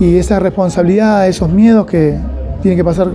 y 0.00 0.16
esa 0.16 0.40
responsabilidad, 0.40 1.28
esos 1.28 1.50
miedos 1.50 1.86
que 1.86 2.18
tienen 2.64 2.78
que 2.78 2.84
pasar 2.84 3.08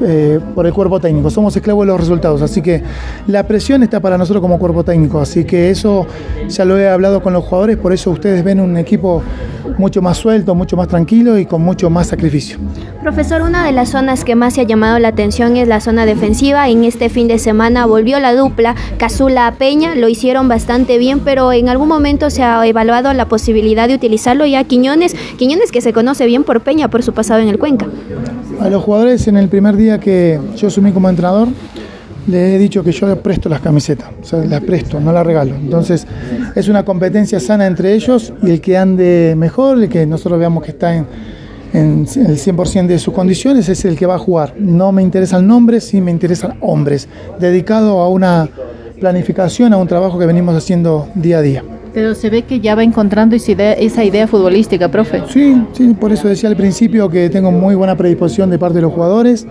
eh, 0.00 0.40
por 0.54 0.66
el 0.66 0.72
cuerpo 0.72 0.98
técnico. 0.98 1.28
Somos 1.28 1.54
esclavos 1.54 1.84
de 1.84 1.92
los 1.92 2.00
resultados, 2.00 2.40
así 2.40 2.62
que 2.62 2.82
la 3.26 3.46
presión 3.46 3.82
está 3.82 4.00
para 4.00 4.16
nosotros 4.16 4.40
como 4.40 4.58
cuerpo 4.58 4.84
técnico. 4.84 5.20
Así 5.20 5.44
que 5.44 5.68
eso 5.68 6.06
ya 6.48 6.64
lo 6.64 6.78
he 6.78 6.88
hablado 6.88 7.22
con 7.22 7.34
los 7.34 7.44
jugadores, 7.44 7.76
por 7.76 7.92
eso 7.92 8.10
ustedes 8.10 8.42
ven 8.42 8.58
un 8.58 8.78
equipo 8.78 9.22
mucho 9.78 10.02
más 10.02 10.18
suelto, 10.18 10.54
mucho 10.54 10.76
más 10.76 10.88
tranquilo 10.88 11.38
y 11.38 11.46
con 11.46 11.62
mucho 11.62 11.90
más 11.90 12.08
sacrificio. 12.08 12.58
Profesor, 13.02 13.42
una 13.42 13.64
de 13.64 13.72
las 13.72 13.90
zonas 13.90 14.24
que 14.24 14.34
más 14.34 14.54
se 14.54 14.62
ha 14.62 14.64
llamado 14.64 14.98
la 14.98 15.08
atención 15.08 15.56
es 15.56 15.68
la 15.68 15.80
zona 15.80 16.06
defensiva. 16.06 16.68
En 16.68 16.84
este 16.84 17.08
fin 17.08 17.28
de 17.28 17.38
semana 17.38 17.86
volvió 17.86 18.18
la 18.20 18.34
dupla 18.34 18.74
Casula 18.98 19.54
Peña, 19.58 19.94
lo 19.94 20.08
hicieron 20.08 20.48
bastante 20.48 20.98
bien, 20.98 21.20
pero 21.20 21.52
en 21.52 21.68
algún 21.68 21.88
momento 21.88 22.30
se 22.30 22.42
ha 22.42 22.66
evaluado 22.66 23.12
la 23.12 23.26
posibilidad 23.26 23.88
de 23.88 23.94
utilizarlo 23.94 24.46
ya 24.46 24.64
Quiñones, 24.64 25.14
Quiñones 25.38 25.70
que 25.70 25.80
se 25.80 25.92
conoce 25.92 26.26
bien 26.26 26.44
por 26.44 26.60
Peña 26.62 26.88
por 26.88 27.02
su 27.02 27.12
pasado 27.12 27.40
en 27.40 27.48
el 27.48 27.58
Cuenca. 27.58 27.86
A 28.60 28.68
los 28.68 28.82
jugadores 28.82 29.28
en 29.28 29.36
el 29.36 29.48
primer 29.48 29.76
día 29.76 30.00
que 30.00 30.40
yo 30.56 30.68
asumí 30.68 30.92
como 30.92 31.08
entrenador, 31.08 31.48
les 32.26 32.54
he 32.54 32.58
dicho 32.58 32.82
que 32.82 32.92
yo 32.92 33.06
les 33.06 33.18
presto 33.18 33.48
las 33.48 33.60
camisetas, 33.60 34.10
o 34.20 34.24
sea, 34.24 34.44
las 34.44 34.60
presto, 34.60 35.00
no 35.00 35.12
las 35.12 35.24
regalo. 35.24 35.54
Entonces, 35.54 36.06
es 36.54 36.68
una 36.68 36.84
competencia 36.84 37.40
sana 37.40 37.66
entre 37.66 37.94
ellos 37.94 38.32
y 38.42 38.50
el 38.50 38.60
que 38.60 38.76
ande 38.76 39.34
mejor, 39.36 39.82
el 39.82 39.88
que 39.88 40.06
nosotros 40.06 40.38
veamos 40.38 40.64
que 40.64 40.72
está 40.72 40.94
en, 40.94 41.06
en 41.72 42.00
el 42.00 42.38
100% 42.38 42.86
de 42.86 42.98
sus 42.98 43.14
condiciones, 43.14 43.68
es 43.68 43.84
el 43.84 43.96
que 43.96 44.06
va 44.06 44.16
a 44.16 44.18
jugar. 44.18 44.54
No 44.58 44.92
me 44.92 45.02
interesan 45.02 45.46
nombres, 45.46 45.84
sí 45.84 46.00
me 46.00 46.10
interesan 46.10 46.56
hombres, 46.60 47.08
dedicado 47.38 48.00
a 48.00 48.08
una 48.08 48.48
planificación, 48.98 49.72
a 49.72 49.76
un 49.76 49.86
trabajo 49.86 50.18
que 50.18 50.26
venimos 50.26 50.54
haciendo 50.54 51.08
día 51.14 51.38
a 51.38 51.42
día. 51.42 51.64
Pero 51.92 52.14
se 52.14 52.28
ve 52.28 52.42
que 52.42 52.60
ya 52.60 52.74
va 52.74 52.82
encontrando 52.82 53.36
esa 53.36 53.52
idea, 53.52 53.72
esa 53.72 54.04
idea 54.04 54.26
futbolística, 54.26 54.90
profe. 54.90 55.22
Sí, 55.30 55.62
sí, 55.72 55.94
por 55.98 56.12
eso 56.12 56.28
decía 56.28 56.48
al 56.48 56.56
principio 56.56 57.08
que 57.08 57.30
tengo 57.30 57.50
muy 57.50 57.74
buena 57.74 57.96
predisposición 57.96 58.50
de 58.50 58.58
parte 58.58 58.76
de 58.76 58.82
los 58.82 58.92
jugadores. 58.92 59.46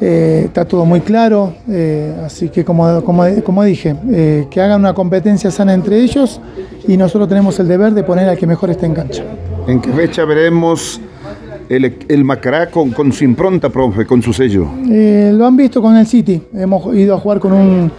Eh, 0.00 0.44
está 0.46 0.64
todo 0.64 0.86
muy 0.86 1.00
claro, 1.00 1.52
eh, 1.68 2.14
así 2.24 2.48
que 2.48 2.64
como, 2.64 3.04
como, 3.04 3.22
como 3.44 3.62
dije, 3.64 3.94
eh, 4.10 4.46
que 4.50 4.58
hagan 4.58 4.80
una 4.80 4.94
competencia 4.94 5.50
sana 5.50 5.74
entre 5.74 6.00
ellos 6.00 6.40
y 6.88 6.96
nosotros 6.96 7.28
tenemos 7.28 7.60
el 7.60 7.68
deber 7.68 7.92
de 7.92 8.02
poner 8.02 8.26
al 8.26 8.38
que 8.38 8.46
mejor 8.46 8.70
esté 8.70 8.86
en 8.86 8.94
cancha. 8.94 9.22
¿En 9.66 9.78
qué 9.78 9.92
fecha 9.92 10.24
veremos 10.24 10.98
el, 11.68 11.98
el 12.08 12.24
Macará 12.24 12.70
con, 12.70 12.92
con, 12.92 13.12
su 13.12 13.24
impronta, 13.24 13.68
profe, 13.68 14.06
con 14.06 14.22
su 14.22 14.32
sello? 14.32 14.68
lo 14.86 15.46
han 15.46 15.56
visto 15.56 15.82
con 15.82 15.94
el 15.94 16.06
City, 16.06 16.44
hemos 16.54 16.94
ido 16.94 17.14
a 17.14 17.18
jugar 17.18 17.38
con 17.38 17.52
un, 17.52 17.92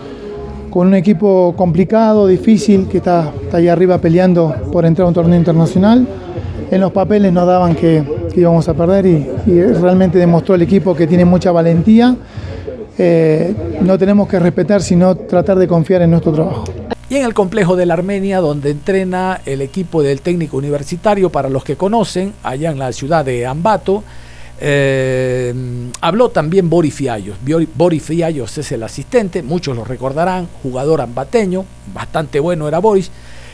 con 0.72 0.88
un 0.88 0.96
equipo 0.96 1.54
complicado, 1.56 2.26
difícil, 2.26 2.88
que 2.88 2.98
está, 2.98 3.32
está 3.44 3.58
ahí 3.58 3.68
arriba 3.68 4.00
peleando 4.00 4.56
por 4.72 4.88
entrar 4.88 5.06
a 5.06 5.10
un 5.10 5.14
torneo 5.14 5.38
internacional. 5.38 6.08
En 6.72 6.80
los 6.80 6.92
papeles 6.94 7.34
nos 7.34 7.46
daban 7.46 7.76
que, 7.76 8.02
que 8.34 8.40
íbamos 8.40 8.68
a 8.70 8.74
perder 8.74 9.06
y, 9.06 9.30
y, 9.46 9.62
realmente 9.62 10.18
demostró 10.18 10.56
el 10.56 10.62
equipo 10.62 10.96
que 10.96 11.06
tiene 11.06 11.26
mucha 11.26 11.52
valentía. 11.52 12.16
Eh, 12.98 13.54
no 13.82 13.98
tenemos 13.98 14.28
que 14.30 14.40
respetar, 14.40 14.82
sino 14.82 15.16
tratar 15.16 15.58
de 15.58 15.68
confiar 15.68 16.02
en 16.02 16.12
nuestro 16.12 16.32
trabajo. 16.32 16.64
Y 17.10 17.18
en 17.18 17.26
el 17.26 17.34
complejo 17.34 17.76
de 17.76 17.86
la 17.86 17.96
Armenia, 17.96 18.40
donde 18.40 18.72
entrena 18.72 19.42
el 19.46 19.62
equipo 19.62 20.02
del 20.02 20.22
técnico 20.22 20.56
universitario, 20.56 21.30
para 21.30 21.50
los 21.50 21.66
que 21.66 21.76
conocen, 21.76 22.32
allá 22.42 22.72
en 22.72 22.80
la 22.80 22.94
ciudad 22.94 23.26
de 23.26 23.46
Ambato, 23.46 24.02
eh, 24.62 25.54
habló 26.00 26.30
también 26.30 26.70
Boris 26.70 26.94
Fiallos. 26.94 27.36
Boris 27.76 28.02
Fiallos 28.02 28.58
es 28.58 28.72
el 28.72 28.84
asistente, 28.84 29.44
muchos 29.44 29.76
lo 29.76 29.84
recordarán, 29.84 30.48
jugador 30.64 31.02
ambateño, 31.02 31.66
bastante 31.94 32.40
bueno 32.40 32.68
era 32.70 32.80
Boris. 32.80 33.12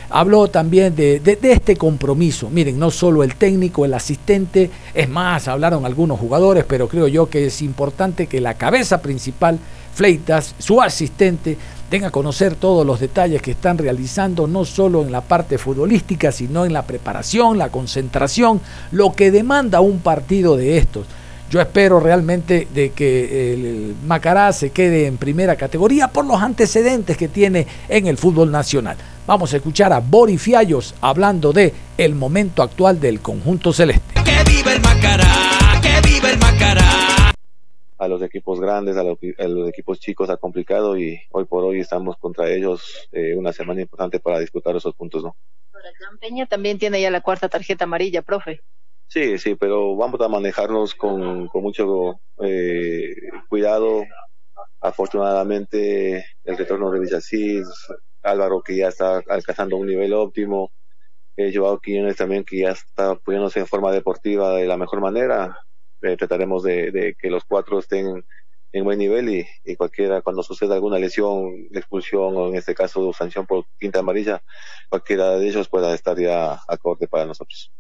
Habló 0.10 0.48
también 0.48 0.96
de, 0.96 1.22
este 1.41 1.76
compromiso. 1.76 2.50
Miren, 2.50 2.80
no 2.80 2.91
solo 2.91 3.24
el 3.24 3.36
técnico, 3.36 3.84
el 3.84 3.93
asistente, 3.93 4.70
es 4.93 5.10
más, 5.10 5.48
hablaron 5.48 5.86
algunos 5.86 6.20
jugadores, 6.20 6.63
pero 6.67 6.88
creo 6.88 7.08
yo 7.08 7.30
que 7.30 7.48
es 7.48 7.62
importante 7.62 8.28
que 8.28 8.39
la 8.39 8.54
cabeza 8.54 9.02
principal, 9.02 9.60
Fleitas, 9.93 10.56
su 10.60 10.82
asistente, 10.82 11.58
tenga 11.89 12.08
a 12.08 12.12
conocer 12.12 12.56
todos 12.56 12.86
los 12.86 13.00
detalles 13.00 13.41
que 13.41 13.52
están 13.52 13.78
realizando, 13.78 14.48
no 14.48 14.63
solo 14.63 15.02
en 15.02 15.12
la 15.12 15.22
parte 15.22 15.58
futbolística, 15.58 16.32
sino 16.32 16.65
en 16.65 16.74
la 16.74 16.84
preparación, 16.84 17.58
la 17.58 17.70
concentración, 17.70 18.62
lo 18.91 19.13
que 19.13 19.32
demanda 19.32 19.82
un 19.82 20.00
partido 20.00 20.56
de 20.56 20.78
estos. 20.78 21.08
Yo 21.50 21.62
espero 21.62 22.00
realmente 22.00 22.67
de 22.74 22.91
que 22.91 23.54
el 23.54 23.96
Macará 24.06 24.52
se 24.52 24.72
quede 24.72 25.06
en 25.06 25.17
primera 25.17 25.56
categoría 25.56 26.10
por 26.10 26.26
los 26.26 26.41
antecedentes 26.41 27.15
que 27.15 27.30
tiene 27.30 27.65
en 27.88 28.08
el 28.08 28.17
fútbol 28.17 28.52
nacional. 28.52 28.98
Vamos 29.28 29.54
a 29.54 29.58
escuchar 29.58 29.92
a 29.92 30.00
Boris 30.00 30.42
Fiallos 30.42 30.96
hablando 31.02 31.52
de 31.52 31.74
el 31.98 32.16
momento 32.16 32.63
actual 32.63 32.98
del 32.98 33.20
conjunto 33.20 33.74
celeste. 33.74 34.13
¡Que 34.24 34.50
viva 34.50 34.74
el 34.74 34.82
Macará! 34.82 35.82
¡Que 35.82 36.08
viva 36.08 36.32
el 36.32 36.40
Macará! 36.40 37.34
a 38.00 38.08
los 38.08 38.22
equipos 38.22 38.62
grandes, 38.62 38.96
a 38.96 39.04
los, 39.04 39.18
a 39.40 39.48
los, 39.48 39.68
equipos 39.68 40.00
chicos 40.00 40.30
ha 40.30 40.38
complicado 40.38 40.98
y 40.98 41.20
hoy 41.32 41.46
por 41.46 41.63
hoy 41.63 41.80
estamos 41.80 42.16
contra 42.18 42.48
ellos 42.50 43.10
eh, 43.12 43.36
una 43.36 43.52
semana 43.52 43.82
importante 43.82 44.20
para 44.20 44.40
disputar 44.40 44.76
esos 44.76 44.94
puntos, 44.96 45.24
¿no? 45.24 45.36
Peña 46.22 46.46
también 46.46 46.78
tiene 46.78 47.02
ya 47.02 47.12
la 47.12 47.22
cuarta 47.22 47.50
tarjeta 47.50 47.84
amarilla, 47.84 48.22
profe. 48.22 48.62
Sí, 49.08 49.38
sí, 49.40 49.56
pero 49.56 49.96
vamos 49.96 50.22
a 50.22 50.28
manejarnos 50.28 50.96
con, 50.96 51.48
con 51.48 51.63
mucho 51.63 52.22
eh, 52.42 53.13
cuidado. 53.50 54.04
Afortunadamente 54.80 56.24
el 56.44 56.58
retorno 56.58 56.92
de 56.92 57.00
Villacís, 57.00 57.68
Álvaro 58.23 58.62
que 58.62 58.75
ya 58.75 58.89
está 58.89 59.21
alcanzando 59.27 59.77
un 59.77 59.88
nivel 59.88 60.13
óptimo, 60.13 60.71
eh, 61.38 61.51
Joao 61.53 61.80
Quiñones 61.80 62.17
también 62.17 62.43
que 62.43 62.60
ya 62.60 62.71
está 62.71 63.15
poniéndose 63.15 63.60
en 63.60 63.67
forma 63.67 63.91
deportiva 63.91 64.56
de 64.56 64.65
la 64.65 64.77
mejor 64.77 65.01
manera, 65.01 65.60
eh, 66.01 66.17
trataremos 66.17 66.63
de, 66.63 67.15
que 67.19 67.30
los 67.30 67.43
cuatro 67.45 67.80
estén 67.80 68.25
en 68.73 68.84
buen 68.84 68.99
nivel 68.99 69.30
y, 69.30 69.47
y, 69.63 69.75
cualquiera, 69.75 70.21
cuando 70.21 70.43
suceda 70.43 70.75
alguna 70.75 70.99
lesión, 70.99 71.67
expulsión 71.71 72.36
o 72.36 72.47
en 72.49 72.56
este 72.56 72.75
caso 72.75 73.13
sanción 73.13 73.45
por 73.45 73.65
quinta 73.80 73.99
amarilla, 73.99 74.43
cualquiera 74.89 75.38
de 75.38 75.47
ellos 75.47 75.69
pueda 75.69 75.93
estar 75.93 76.17
ya 76.19 76.60
acorde 76.67 77.08
para 77.08 77.25
nosotros. 77.25 77.71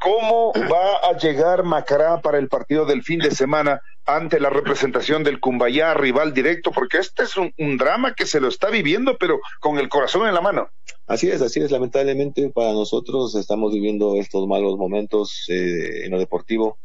¿Cómo 0.00 0.52
va 0.54 1.08
a 1.08 1.16
llegar 1.16 1.62
Macará 1.62 2.20
para 2.20 2.38
el 2.38 2.48
partido 2.48 2.84
del 2.84 3.02
fin 3.02 3.18
de 3.20 3.30
semana 3.30 3.80
ante 4.04 4.40
la 4.40 4.50
representación 4.50 5.22
del 5.22 5.40
Cumbayá, 5.40 5.94
rival 5.94 6.34
directo? 6.34 6.72
Porque 6.72 6.98
este 6.98 7.24
es 7.24 7.36
un, 7.36 7.52
un, 7.58 7.76
drama 7.76 8.14
que 8.14 8.26
se 8.26 8.40
lo 8.40 8.48
está 8.48 8.70
viviendo, 8.70 9.16
pero 9.18 9.40
con 9.60 9.78
el 9.78 9.88
corazón 9.88 10.26
en 10.26 10.34
la 10.34 10.40
mano. 10.40 10.70
Así 11.06 11.28
es, 11.28 11.42
así 11.42 11.60
es. 11.60 11.70
Lamentablemente 11.70 12.50
para 12.50 12.72
nosotros 12.72 13.34
estamos 13.34 13.72
viviendo 13.72 14.16
estos 14.16 14.46
malos 14.46 14.76
momentos 14.76 15.44
eh, 15.48 16.04
en 16.04 16.10
lo 16.10 16.18
deportivo. 16.18 16.78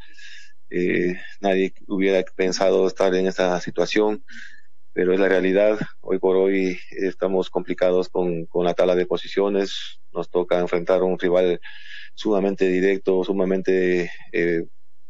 Eh, 0.70 1.16
nadie 1.40 1.74
hubiera 1.88 2.24
pensado 2.36 2.88
estar 2.88 3.14
en 3.16 3.28
esta 3.28 3.60
situación, 3.62 4.24
pero 4.94 5.14
es 5.14 5.20
la 5.20 5.30
realidad. 5.30 5.80
Hoy 6.02 6.20
por 6.20 6.36
hoy 6.36 6.80
estamos 6.92 7.50
complicados 7.50 8.10
con, 8.10 8.46
con 8.46 8.66
la 8.66 8.74
tabla 8.74 8.96
de 8.96 9.06
posiciones. 9.06 10.00
Nos 10.18 10.30
toca 10.30 10.60
enfrentar 10.60 11.02
a 11.02 11.06
un 11.06 11.20
rival 11.20 11.60
sumamente 12.16 12.68
directo, 12.68 13.24
sumamente 13.24 14.12
eh, 14.32 14.64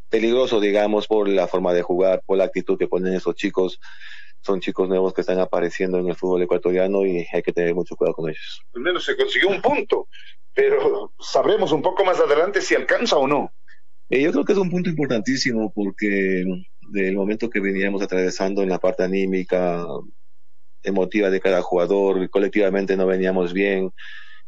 peligroso, 0.09 0.59
digamos, 0.59 1.07
por 1.07 1.29
la 1.29 1.47
forma 1.47 1.73
de 1.73 1.81
jugar, 1.81 2.21
por 2.25 2.37
la 2.37 2.43
actitud 2.43 2.77
que 2.77 2.87
ponen 2.87 3.13
esos 3.13 3.35
chicos. 3.35 3.79
Son 4.41 4.59
chicos 4.59 4.87
nuevos 4.87 5.13
que 5.13 5.21
están 5.21 5.39
apareciendo 5.39 5.97
en 5.97 6.07
el 6.09 6.15
fútbol 6.15 6.43
ecuatoriano 6.43 7.05
y 7.05 7.25
hay 7.31 7.41
que 7.41 7.53
tener 7.53 7.73
mucho 7.73 7.95
cuidado 7.95 8.15
con 8.15 8.29
ellos. 8.29 8.61
Al 8.75 8.81
menos 8.81 9.05
se 9.05 9.15
consiguió 9.15 9.49
un 9.49 9.61
punto, 9.61 10.09
pero 10.53 11.13
sabremos 11.19 11.71
un 11.71 11.81
poco 11.81 12.05
más 12.05 12.19
adelante 12.19 12.61
si 12.61 12.75
alcanza 12.75 13.17
o 13.17 13.27
no. 13.27 13.53
Eh, 14.09 14.21
yo 14.21 14.31
creo 14.31 14.45
que 14.45 14.53
es 14.53 14.59
un 14.59 14.69
punto 14.69 14.89
importantísimo 14.89 15.71
porque 15.73 16.45
del 16.91 17.15
momento 17.15 17.49
que 17.49 17.59
veníamos 17.59 18.01
atravesando 18.01 18.61
en 18.63 18.69
la 18.69 18.79
parte 18.79 19.03
anímica, 19.03 19.85
emotiva 20.83 21.29
de 21.29 21.41
cada 21.41 21.61
jugador, 21.61 22.29
colectivamente 22.29 22.95
no 22.95 23.05
veníamos 23.05 23.53
bien. 23.53 23.91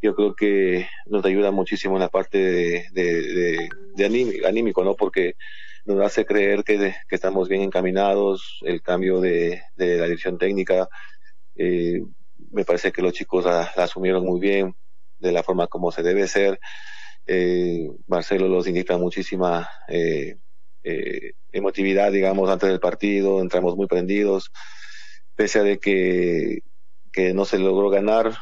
Yo 0.02 0.16
creo 0.16 0.34
que 0.34 0.88
nos 1.08 1.26
ayuda 1.26 1.52
muchísimo 1.52 1.96
en 1.96 2.02
la 2.02 2.10
parte 2.10 2.38
de, 2.38 2.86
de, 2.92 3.70
de, 3.96 4.06
anímico, 4.46 4.84
¿no? 4.84 4.96
Porque 4.96 5.36
nos 5.86 6.00
hace 6.02 6.26
creer 6.26 6.64
que, 6.64 6.78
que 7.08 7.16
estamos 7.16 7.50
bien 7.50 7.62
encaminados, 7.62 8.60
el 8.62 8.82
cambio 8.82 9.20
de, 9.20 9.62
la 9.76 10.06
dirección 10.06 10.38
técnica. 10.38 10.88
Eh, 11.56 12.02
me 12.52 12.64
parece 12.66 12.92
que 12.92 13.02
los 13.02 13.14
chicos 13.14 13.46
la, 13.46 13.62
asumieron 13.62 14.24
muy 14.26 14.40
bien, 14.40 14.76
de 15.20 15.32
la 15.32 15.44
forma 15.44 15.68
como 15.68 15.92
se 15.92 16.04
debe 16.04 16.28
ser. 16.28 16.60
Eh, 17.26 17.90
Marcelo 18.08 18.48
los 18.48 18.68
indica 18.68 18.98
muchísima 18.98 19.70
eh, 19.88 20.38
eh, 20.84 21.34
emotividad, 21.52 22.12
digamos, 22.12 22.50
antes 22.50 22.70
del 22.70 22.80
partido, 22.80 23.42
entramos 23.42 23.76
muy 23.76 23.88
prendidos, 23.88 24.52
pese 25.36 25.60
a 25.60 25.64
de 25.64 25.80
que 25.80 26.62
no 27.34 27.44
se 27.44 27.60
logró 27.60 27.90
ganar, 27.90 28.38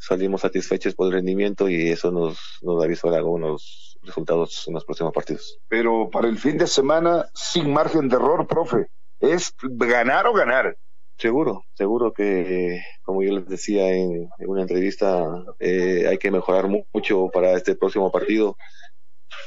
salimos 0.00 0.42
satisfechos 0.42 0.94
por 0.94 1.06
el 1.06 1.12
rendimiento 1.12 1.68
y 1.68 1.90
eso 1.90 2.10
nos, 2.10 2.38
nos 2.62 2.82
avisó 2.82 3.08
algunos 3.14 3.98
resultados 4.02 4.64
en 4.68 4.74
los 4.74 4.84
próximos 4.84 5.12
partidos. 5.12 5.58
Pero 5.68 6.08
para 6.10 6.28
el 6.28 6.38
fin 6.38 6.58
de 6.58 6.66
semana, 6.66 7.28
sin 7.34 7.72
margen 7.72 8.08
de 8.08 8.16
error, 8.16 8.46
profe, 8.46 8.86
es 9.20 9.54
ganar 9.62 10.26
o 10.26 10.32
ganar. 10.32 10.76
Seguro, 11.18 11.64
seguro 11.74 12.12
que, 12.12 12.80
como 13.02 13.24
yo 13.24 13.32
les 13.32 13.48
decía 13.48 13.92
en, 13.92 14.30
una 14.38 14.62
entrevista, 14.62 15.26
eh, 15.58 16.06
hay 16.08 16.16
que 16.16 16.30
mejorar 16.30 16.68
mucho 16.68 17.28
para 17.32 17.54
este 17.54 17.74
próximo 17.74 18.12
partido. 18.12 18.56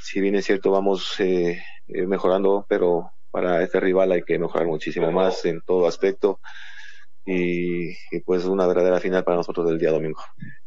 Si 0.01 0.19
bien 0.19 0.35
es 0.35 0.45
cierto, 0.45 0.71
vamos 0.71 1.17
eh, 1.19 1.63
eh, 1.87 2.05
mejorando, 2.05 2.65
pero 2.67 3.11
para 3.31 3.63
este 3.63 3.79
rival 3.79 4.11
hay 4.11 4.23
que 4.23 4.37
mejorar 4.37 4.67
muchísimo 4.67 5.13
más 5.13 5.45
en 5.45 5.61
todo 5.61 5.87
aspecto. 5.87 6.41
Y, 7.25 7.93
pues 8.25 8.45
una 8.45 8.65
verdadera 8.67 8.99
final 8.99 9.23
para 9.23 9.37
nosotros 9.37 9.67
del 9.67 9.77
día 9.77 9.91
domingo. 9.91 10.21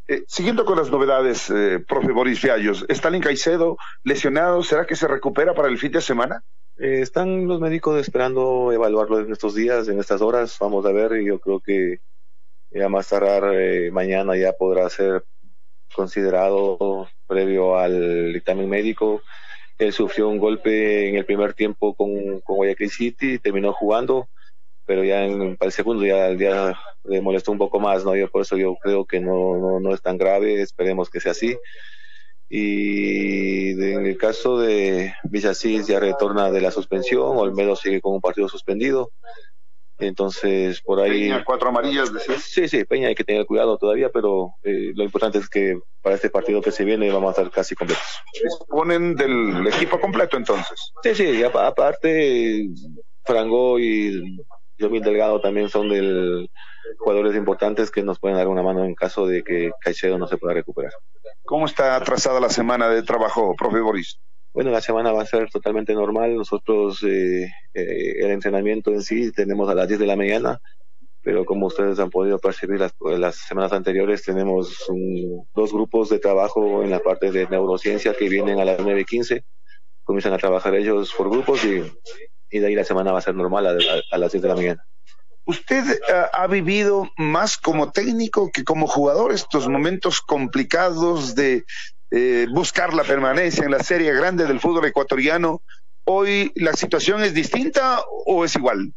Eh, 0.07 0.23
siguiendo 0.29 0.65
con 0.65 0.79
las 0.79 0.91
novedades, 0.91 1.51
eh, 1.51 1.83
profe 1.87 2.13
Boris 2.13 2.39
Fiallos, 2.39 2.85
¿Stalin 2.89 3.23
Caicedo 3.23 3.77
lesionado? 4.03 4.63
¿Será 4.63 4.87
que 4.87 4.97
se 4.97 5.09
recupera 5.09 5.55
para 5.55 5.69
el 5.69 5.79
fin 5.79 5.93
de 5.93 6.01
semana? 6.01 6.43
están 6.77 7.47
los 7.47 7.61
médicos 7.61 8.01
esperando 8.01 8.73
evaluarlo 8.73 9.21
en 9.21 9.31
estos 9.31 9.55
días, 9.55 9.87
en 9.87 10.01
estas 10.01 10.21
horas. 10.21 10.57
Vamos 10.59 10.85
a 10.87 10.91
ver, 10.91 11.23
y 11.23 11.27
yo 11.27 11.39
creo 11.39 11.61
que 11.61 12.01
ya 12.73 12.89
más 12.89 13.09
tardar 13.09 13.45
mañana 13.93 14.37
ya 14.37 14.53
podrá 14.53 14.91
ser 14.91 15.25
considerado 15.95 17.07
previo 17.29 17.79
al 17.79 18.33
dictamen 18.33 18.69
médico 18.69 19.23
él 19.79 19.93
sufrió 19.93 20.29
un 20.29 20.39
golpe 20.39 21.09
en 21.09 21.17
el 21.17 21.25
primer 21.25 21.55
tiempo 21.55 21.95
con, 21.95 22.41
con 22.41 22.57
Guayaquil 22.57 22.91
City, 22.91 23.39
terminó 23.39 23.73
jugando, 23.73 24.29
pero 24.87 25.05
ya 25.05 25.25
en, 25.25 25.57
para 25.57 25.69
el 25.69 25.73
segundo 25.73 26.05
ya, 26.05 26.29
día 26.31 26.79
le 27.05 27.21
molestó 27.21 27.53
un 27.53 27.59
poco 27.59 27.81
más, 27.81 28.05
¿no? 28.05 28.17
Yo 28.17 28.31
por 28.31 28.43
eso 28.43 28.57
yo 28.57 28.77
creo 28.77 29.05
que 29.05 29.21
no, 29.21 29.57
no, 29.57 29.81
no 29.81 29.95
es 29.95 30.03
tan 30.03 30.19
grave, 30.19 30.61
esperemos 30.63 31.11
que 31.11 31.21
sea 31.21 31.33
así. 31.33 31.57
Y 32.49 33.71
en 33.71 34.07
el 34.07 34.17
caso 34.17 34.59
de 34.59 35.15
Villasís 35.25 35.87
ya 35.87 35.99
retorna 35.99 36.51
de 36.51 36.61
la 36.61 36.71
suspensión, 36.71 37.37
Olmedo 37.37 37.75
sigue 37.75 38.01
con 38.01 38.15
un 38.15 38.21
partido 38.21 38.49
suspendido. 38.49 39.13
Entonces, 39.99 40.81
por 40.83 41.01
ahí. 41.01 41.29
Peña, 41.29 41.45
cuatro 41.45 41.69
amarillas, 41.69 42.11
Sí, 42.43 42.69
sí, 42.69 42.85
Peña 42.85 43.09
hay 43.09 43.15
que 43.15 43.25
tener 43.25 43.47
cuidado 43.47 43.79
todavía, 43.79 44.09
pero 44.09 44.55
eh, 44.63 44.93
lo 44.95 45.05
importante 45.05 45.39
es 45.39 45.49
que 45.49 45.79
para 46.03 46.17
este 46.17 46.31
partido 46.31 46.61
que 46.61 46.73
se 46.73 46.85
viene 46.85 47.11
vamos 47.11 47.29
a 47.29 47.43
estar 47.43 47.51
casi 47.51 47.75
completos. 47.75 48.05
¿Disponen 48.43 49.15
del 49.15 49.67
equipo 49.69 50.01
completo 50.01 50.37
entonces? 50.37 50.93
Sí, 51.03 51.15
sí, 51.15 51.43
aparte, 51.45 52.69
Frango 53.25 53.79
y 53.79 54.45
Yomil 54.79 55.03
Delgado 55.03 55.41
también 55.41 55.69
son 55.69 55.89
del 55.89 56.51
jugadores 56.99 57.35
importantes 57.35 57.91
que 57.91 58.03
nos 58.03 58.19
pueden 58.19 58.37
dar 58.37 58.49
una 58.49 58.63
mano 58.63 58.85
en 58.85 58.95
caso 58.95 59.27
de 59.27 59.43
que 59.43 59.73
Caicedo 59.81 60.19
no 60.19 60.27
se 60.27 60.37
pueda 60.37 60.55
recuperar. 60.55 60.93
¿Cómo 61.45 61.67
está 61.67 61.97
atrasada 61.97 62.41
la 62.41 62.51
semana 62.51 62.89
de 62.89 63.03
trabajo, 63.03 63.55
profe 63.57 63.81
Boris? 63.81 64.19
Bueno, 64.53 64.71
la 64.71 64.81
semana 64.81 65.13
va 65.13 65.23
a 65.23 65.27
ser 65.27 65.51
totalmente 65.51 65.95
normal. 65.95 66.37
Nosotros, 66.37 67.03
eh, 67.03 67.45
eh, 67.75 68.15
el 68.19 68.31
entrenamiento 68.31 68.93
en 68.93 69.03
sí, 69.03 69.33
tenemos 69.33 69.69
a 69.69 69.75
las 69.75 69.89
10 69.89 70.01
de 70.01 70.07
la 70.07 70.17
mañana, 70.17 70.61
pero 71.23 71.45
como 71.45 71.67
ustedes 71.67 71.99
han 71.99 72.11
podido 72.11 72.39
percibir 72.39 72.79
las, 72.79 72.95
las 73.01 73.37
semanas 73.37 73.73
anteriores, 73.73 74.23
tenemos 74.23 74.87
dos 75.55 75.73
grupos 75.73 76.09
de 76.09 76.19
trabajo 76.19 76.83
en 76.83 76.91
la 76.91 77.01
parte 77.01 77.33
de 77.33 77.49
neurociencia 77.49 78.15
que 78.15 78.29
vienen 78.29 78.61
a 78.61 78.65
las 78.65 78.79
9.15. 78.79 79.43
Comienzan 80.05 80.35
a 80.35 80.39
trabajar 80.39 80.75
ellos 80.75 81.13
por 81.17 81.31
grupos 81.31 81.65
y, 81.65 81.83
y 82.55 82.61
de 82.61 82.69
ahí 82.69 82.75
la 82.75 82.85
semana 82.85 83.13
va 83.13 83.19
a 83.19 83.23
ser 83.23 83.35
normal 83.35 83.67
a, 83.67 83.71
a, 84.11 84.19
las 84.19 84.33
10 84.33 84.43
de 84.43 84.49
la 84.49 84.55
mañana. 84.55 84.87
¿Usted 85.47 85.85
uh, 85.85 86.27
ha 86.33 86.47
vivido 86.47 87.11
más 87.19 87.59
como 87.59 87.93
técnico 87.93 88.51
que 88.51 88.65
como 88.65 88.87
jugador 88.87 89.33
estos 89.33 89.69
momentos 89.69 90.21
complicados 90.21 91.35
de, 91.35 91.65
eh, 92.17 92.47
buscar 92.49 92.95
la 92.95 93.03
permanencia 93.03 93.65
en 93.65 93.73
la 93.73 93.83
serie 93.83 94.13
grande 94.13 94.47
del 94.47 94.61
fútbol 94.61 94.85
ecuatoriano. 94.85 95.63
¿Hoy 96.05 96.53
la 96.55 96.73
situación 96.75 97.25
es 97.25 97.35
distinta 97.35 98.05
o 98.27 98.45
es 98.45 98.55
igual? 98.55 98.93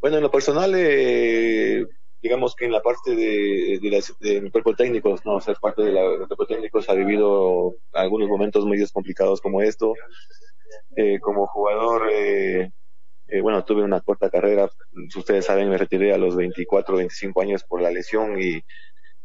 Bueno, 0.00 0.16
en 0.16 0.22
lo 0.24 0.30
personal, 0.30 0.72
eh, 0.74 1.86
digamos 2.20 2.56
que 2.56 2.64
en 2.64 2.72
la 2.72 2.82
parte 2.82 3.14
de, 3.14 3.78
de, 4.18 4.40
mi 4.40 4.50
cuerpo 4.50 4.74
técnico, 4.74 5.14
no 5.24 5.40
ser 5.40 5.58
parte 5.60 5.82
de 5.82 5.92
la, 5.92 6.26
cuerpo 6.26 6.46
técnico, 6.46 6.80
ha 6.88 6.94
vivido 6.94 7.76
algunos 7.92 8.28
momentos 8.28 8.64
muy 8.64 8.84
complicados 8.88 9.40
como 9.40 9.62
esto. 9.62 9.94
Eh, 10.96 11.18
como 11.20 11.46
jugador, 11.46 12.10
bueno, 13.42 13.64
tuve 13.64 13.82
una 13.82 14.00
corta 14.00 14.28
carrera. 14.30 14.68
Ustedes 15.16 15.46
saben, 15.46 15.70
me 15.70 15.78
retiré 15.78 16.12
a 16.12 16.18
los 16.18 16.36
24, 16.36 16.96
25 16.96 17.40
años 17.42 17.64
por 17.64 17.80
la 17.80 17.90
lesión 17.90 18.40
y 18.40 18.62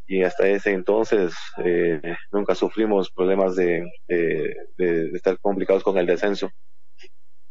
y 0.08 0.23
hasta 0.23 0.47
ese 0.47 0.71
entonces 0.71 1.34
eh, 1.63 1.99
nunca 2.31 2.55
sufrimos 2.55 3.12
problemas 3.12 3.55
de, 3.55 3.89
de, 4.08 5.10
estar 5.13 5.39
complicados 5.39 5.84
con 5.84 5.97
el 5.97 6.05
descenso. 6.05 6.51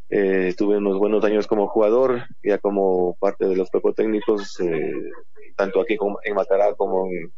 Eh, 0.09 0.53
tuve 0.57 0.77
unos 0.77 0.97
buenos 0.97 1.23
años 1.25 1.47
como 1.47 1.67
jugador, 1.67 2.25
ya 2.43 2.57
como 2.59 3.15
parte 3.19 3.47
de 3.47 3.55
los 3.55 3.69
propios 3.69 3.95
técnicos, 3.95 4.59
eh, 4.61 4.93
tanto 5.57 5.81
aquí 5.81 5.97
en 6.23 6.35
Matará 6.35 6.75
como 6.75 7.07
en, 7.07 7.33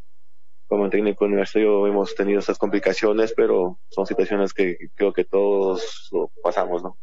como 0.68 0.90
técnico 0.90 1.26
universitario 1.26 1.88
hemos 1.88 2.14
tenido 2.16 2.40
esas 2.40 2.58
complicaciones, 2.58 3.34
pero 3.36 3.80
son 3.90 4.06
situaciones 4.06 4.54
que 4.54 4.78
creo 4.96 5.14
que 5.14 5.24
todos 5.24 6.10
pasamos, 6.44 6.84
¿no? 6.84 6.98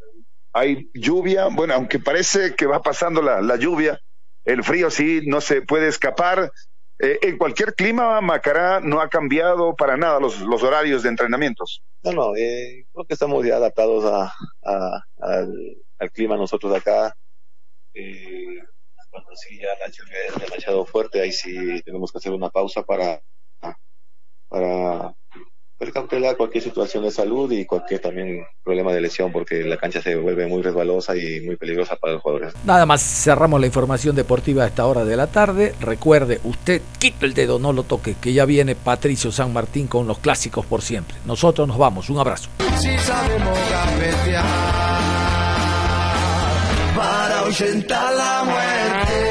Hay 0.52 0.90
lluvia, 0.94 1.48
bueno, 1.48 1.74
aunque 1.74 1.98
parece 1.98 2.54
que 2.54 2.66
va 2.66 2.80
pasando 2.80 3.20
la, 3.22 3.40
la 3.42 3.56
lluvia, 3.56 4.00
el 4.44 4.62
frío 4.62 4.90
sí 4.90 5.22
no 5.26 5.40
se 5.40 5.62
puede 5.62 5.88
escapar, 5.88 6.52
eh, 7.00 7.18
en 7.22 7.38
cualquier 7.38 7.74
clima, 7.74 8.20
Macará 8.20 8.80
no 8.80 9.00
ha 9.00 9.08
cambiado 9.08 9.74
para 9.74 9.96
nada 9.96 10.20
los, 10.20 10.40
los 10.40 10.62
horarios 10.62 11.02
de 11.02 11.08
entrenamientos. 11.08 11.82
No, 12.02 12.12
no, 12.12 12.36
eh, 12.36 12.86
creo 12.92 13.04
que 13.04 13.14
estamos 13.14 13.44
ya 13.44 13.56
adaptados 13.56 14.04
a, 14.04 14.32
al, 15.18 16.10
clima 16.12 16.36
nosotros 16.36 16.74
acá. 16.74 17.16
Eh, 17.94 18.62
cuando 19.10 19.34
sí 19.34 19.58
ya 19.58 19.68
la 19.78 19.88
lluvia 19.88 20.18
es 20.28 20.40
demasiado 20.40 20.84
fuerte, 20.84 21.20
ahí 21.20 21.32
sí 21.32 21.82
tenemos 21.82 22.12
que 22.12 22.18
hacer 22.18 22.32
una 22.32 22.50
pausa 22.50 22.82
para, 22.82 23.20
para 24.54 25.92
cautelar 25.92 26.36
cualquier 26.36 26.62
situación 26.62 27.04
de 27.04 27.10
salud 27.10 27.50
y 27.52 27.66
cualquier 27.66 28.00
también 28.00 28.44
problema 28.62 28.92
de 28.92 29.00
lesión 29.00 29.30
porque 29.32 29.62
la 29.64 29.76
cancha 29.76 30.00
se 30.00 30.16
vuelve 30.16 30.46
muy 30.46 30.62
resbalosa 30.62 31.16
y 31.16 31.40
muy 31.40 31.56
peligrosa 31.56 31.96
para 31.96 32.14
los 32.14 32.22
jugadores. 32.22 32.54
Nada 32.64 32.86
más 32.86 33.02
cerramos 33.02 33.60
la 33.60 33.66
información 33.66 34.16
deportiva 34.16 34.64
a 34.64 34.68
esta 34.68 34.86
hora 34.86 35.04
de 35.04 35.16
la 35.16 35.26
tarde. 35.26 35.74
Recuerde, 35.80 36.40
usted 36.44 36.80
quita 36.98 37.26
el 37.26 37.34
dedo, 37.34 37.58
no 37.58 37.72
lo 37.72 37.82
toque, 37.82 38.16
que 38.20 38.32
ya 38.32 38.44
viene 38.44 38.74
Patricio 38.74 39.30
San 39.32 39.52
Martín 39.52 39.86
con 39.86 40.06
los 40.06 40.18
clásicos 40.18 40.64
por 40.64 40.82
siempre. 40.82 41.16
Nosotros 41.26 41.68
nos 41.68 41.78
vamos, 41.78 42.08
un 42.08 42.18
abrazo. 42.18 42.48
para 47.88 48.12
la 48.12 48.44
muerte. 48.44 49.23